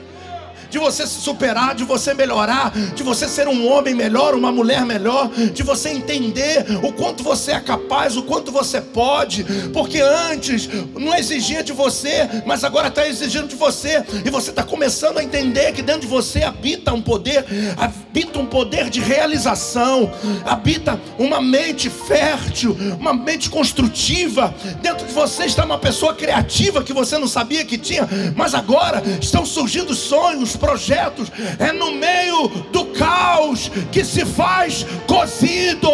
de 0.72 0.78
você 0.78 1.06
se 1.06 1.20
superar, 1.20 1.74
de 1.74 1.84
você 1.84 2.14
melhorar, 2.14 2.72
de 2.94 3.02
você 3.02 3.28
ser 3.28 3.46
um 3.46 3.70
homem 3.70 3.94
melhor, 3.94 4.34
uma 4.34 4.50
mulher 4.50 4.86
melhor, 4.86 5.28
de 5.28 5.62
você 5.62 5.90
entender 5.90 6.64
o 6.82 6.90
quanto 6.94 7.22
você 7.22 7.52
é 7.52 7.60
capaz, 7.60 8.16
o 8.16 8.22
quanto 8.22 8.50
você 8.50 8.80
pode, 8.80 9.44
porque 9.74 10.00
antes 10.00 10.66
não 10.94 11.14
exigia 11.14 11.62
de 11.62 11.74
você, 11.74 12.26
mas 12.46 12.64
agora 12.64 12.88
está 12.88 13.06
exigindo 13.06 13.48
de 13.48 13.54
você, 13.54 14.02
e 14.24 14.30
você 14.30 14.48
está 14.48 14.62
começando 14.62 15.18
a 15.18 15.22
entender 15.22 15.72
que 15.72 15.82
dentro 15.82 16.00
de 16.00 16.06
você 16.06 16.42
habita 16.42 16.94
um 16.94 17.02
poder, 17.02 17.44
habita 17.76 18.38
um 18.38 18.46
poder 18.46 18.88
de 18.88 19.00
realização, 19.00 20.10
habita 20.46 20.98
uma 21.18 21.42
mente 21.42 21.90
fértil, 21.90 22.74
uma 22.98 23.12
mente 23.12 23.50
construtiva. 23.50 24.54
Dentro 24.80 25.06
de 25.06 25.12
você 25.12 25.44
está 25.44 25.66
uma 25.66 25.78
pessoa 25.78 26.14
criativa 26.14 26.82
que 26.82 26.94
você 26.94 27.18
não 27.18 27.28
sabia 27.28 27.62
que 27.62 27.76
tinha, 27.76 28.08
mas 28.34 28.54
agora 28.54 29.02
estão 29.20 29.44
surgindo 29.44 29.94
sonhos, 29.94 30.56
projetos, 30.62 31.32
é 31.58 31.72
no 31.72 31.90
meio 31.90 32.46
do 32.70 32.86
caos 32.86 33.68
que 33.90 34.04
se 34.04 34.24
faz 34.24 34.86
cozido. 35.08 35.90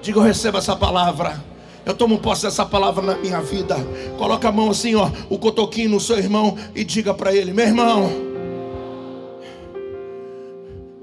Diga, 0.00 0.20
eu 0.20 0.22
recebo 0.22 0.56
essa 0.56 0.74
palavra. 0.74 1.44
Eu 1.84 1.92
tomo 1.92 2.18
posse 2.18 2.44
dessa 2.44 2.64
palavra 2.64 3.02
na 3.02 3.14
minha 3.16 3.42
vida. 3.42 3.76
Coloca 4.16 4.48
a 4.48 4.52
mão 4.52 4.70
assim, 4.70 4.94
ó, 4.94 5.10
o 5.28 5.38
cotoquinho 5.38 5.90
no 5.90 6.00
seu 6.00 6.16
irmão 6.16 6.56
e 6.74 6.82
diga 6.82 7.12
para 7.12 7.34
ele: 7.34 7.52
meu 7.52 7.66
irmão, 7.66 8.10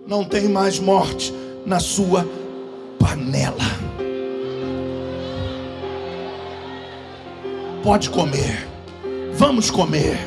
Não 0.07 0.23
tem 0.23 0.47
mais 0.47 0.80
morte 0.80 1.34
na 1.65 1.80
sua 1.80 2.28
panela. 2.99 3.55
Pode 7.84 8.09
comer. 8.11 8.74
Vamos 9.38 9.69
comer. 9.69 10.17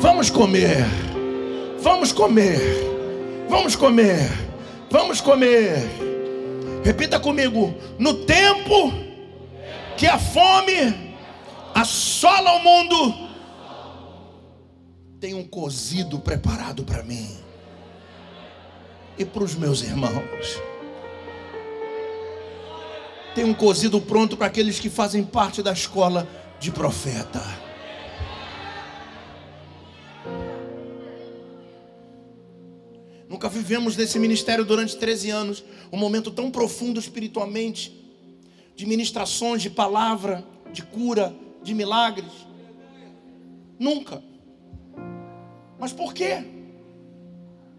Vamos 0.00 0.30
comer. 0.30 0.84
Vamos 1.80 2.12
comer. 2.12 2.60
Vamos 3.48 3.74
comer. 3.74 4.30
Vamos 4.88 5.20
comer. 5.20 5.78
Repita 6.84 7.18
comigo. 7.18 7.74
No 7.98 8.14
tempo 8.24 8.92
que 9.96 10.06
a 10.06 10.16
fome 10.16 11.14
assola 11.74 12.52
o 12.52 12.62
mundo, 12.62 13.14
tem 15.18 15.34
um 15.34 15.44
cozido 15.44 16.20
preparado 16.20 16.84
para 16.84 17.02
mim 17.02 17.36
e 19.18 19.24
para 19.24 19.42
os 19.42 19.56
meus 19.56 19.82
irmãos. 19.82 20.62
Tem 23.34 23.44
um 23.44 23.54
cozido 23.54 24.00
pronto 24.00 24.36
para 24.36 24.46
aqueles 24.46 24.78
que 24.78 24.88
fazem 24.88 25.24
parte 25.24 25.64
da 25.64 25.72
escola 25.72 26.28
de 26.60 26.70
profeta. 26.70 27.63
Nunca 33.34 33.48
vivemos 33.48 33.96
nesse 33.96 34.16
ministério 34.16 34.64
durante 34.64 34.96
13 34.96 35.30
anos 35.30 35.64
um 35.90 35.96
momento 35.96 36.30
tão 36.30 36.52
profundo 36.52 37.00
espiritualmente, 37.00 37.92
de 38.76 38.86
ministrações, 38.86 39.60
de 39.60 39.68
palavra, 39.68 40.46
de 40.72 40.84
cura, 40.84 41.34
de 41.60 41.74
milagres. 41.74 42.30
Nunca. 43.76 44.22
Mas 45.80 45.92
por 45.92 46.14
quê? 46.14 46.44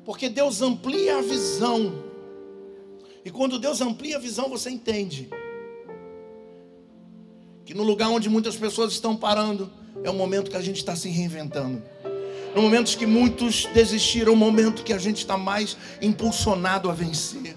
Porque 0.04 0.28
Deus 0.28 0.62
amplia 0.62 1.20
a 1.20 1.22
visão. 1.22 2.04
E 3.24 3.32
quando 3.32 3.58
Deus 3.58 3.80
amplia 3.80 4.18
a 4.18 4.20
visão, 4.20 4.50
você 4.50 4.70
entende 4.70 5.30
que 7.64 7.74
no 7.74 7.84
lugar 7.84 8.10
onde 8.10 8.28
muitas 8.28 8.58
pessoas 8.58 8.92
estão 8.92 9.16
parando, 9.16 9.72
é 10.04 10.10
o 10.10 10.14
momento 10.14 10.52
que 10.52 10.58
a 10.58 10.62
gente 10.62 10.80
está 10.80 10.98
se 10.98 11.08
reinventando. 11.08 11.82
No 12.56 12.62
momento 12.62 12.98
que 12.98 13.06
muitos 13.06 13.66
desistiram, 13.74 14.32
é 14.32 14.36
o 14.36 14.38
momento 14.38 14.82
que 14.82 14.94
a 14.94 14.98
gente 14.98 15.18
está 15.18 15.38
mais 15.38 15.76
impulsionado 16.02 16.90
a 16.90 16.94
vencer. 16.94 17.54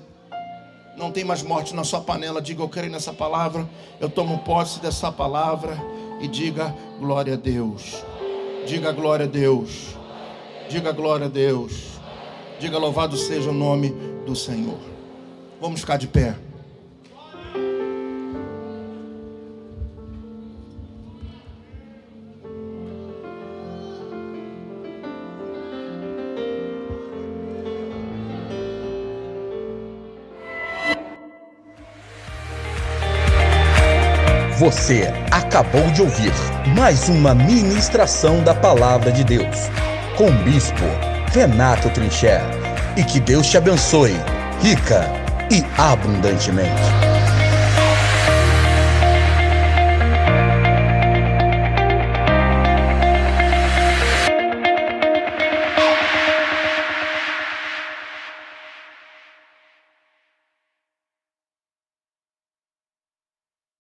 Não 0.97 1.13
tem 1.13 1.23
mais 1.23 1.41
morte 1.41 1.73
na 1.73 1.85
sua 1.85 2.01
panela. 2.01 2.43
Diga, 2.43 2.65
eu 2.65 2.69
creio 2.69 2.91
nessa 2.91 3.13
palavra. 3.13 3.69
Eu 4.01 4.11
tomo 4.11 4.39
posse 4.39 4.81
dessa 4.81 5.13
palavra. 5.13 5.81
E 6.21 6.27
diga, 6.27 6.75
glória 6.99 7.35
a 7.35 7.37
Deus. 7.37 8.05
Diga, 8.67 8.91
glória 8.91 9.27
a 9.27 9.29
Deus. 9.29 9.97
Diga, 10.69 10.91
glória 10.91 11.27
a 11.27 11.29
Deus. 11.29 11.73
Diga, 12.59 12.77
louvado 12.77 13.17
seja 13.17 13.51
o 13.51 13.55
nome 13.55 13.95
do 14.27 14.35
Senhor. 14.35 14.81
Vamos 15.61 15.79
ficar 15.79 15.97
de 15.97 16.09
pé. 16.09 16.35
Você 34.71 35.11
acabou 35.31 35.91
de 35.93 36.03
ouvir 36.03 36.31
mais 36.77 37.09
uma 37.09 37.35
ministração 37.35 38.45
da 38.45 38.55
Palavra 38.55 39.11
de 39.11 39.25
Deus 39.25 39.71
com 40.15 40.27
o 40.27 40.45
Bispo 40.45 40.85
Renato 41.33 41.89
Trincher. 41.89 42.43
E 42.95 43.03
que 43.03 43.19
Deus 43.19 43.47
te 43.47 43.57
abençoe, 43.57 44.15
rica 44.61 45.11
e 45.51 45.65
abundantemente. 45.81 47.18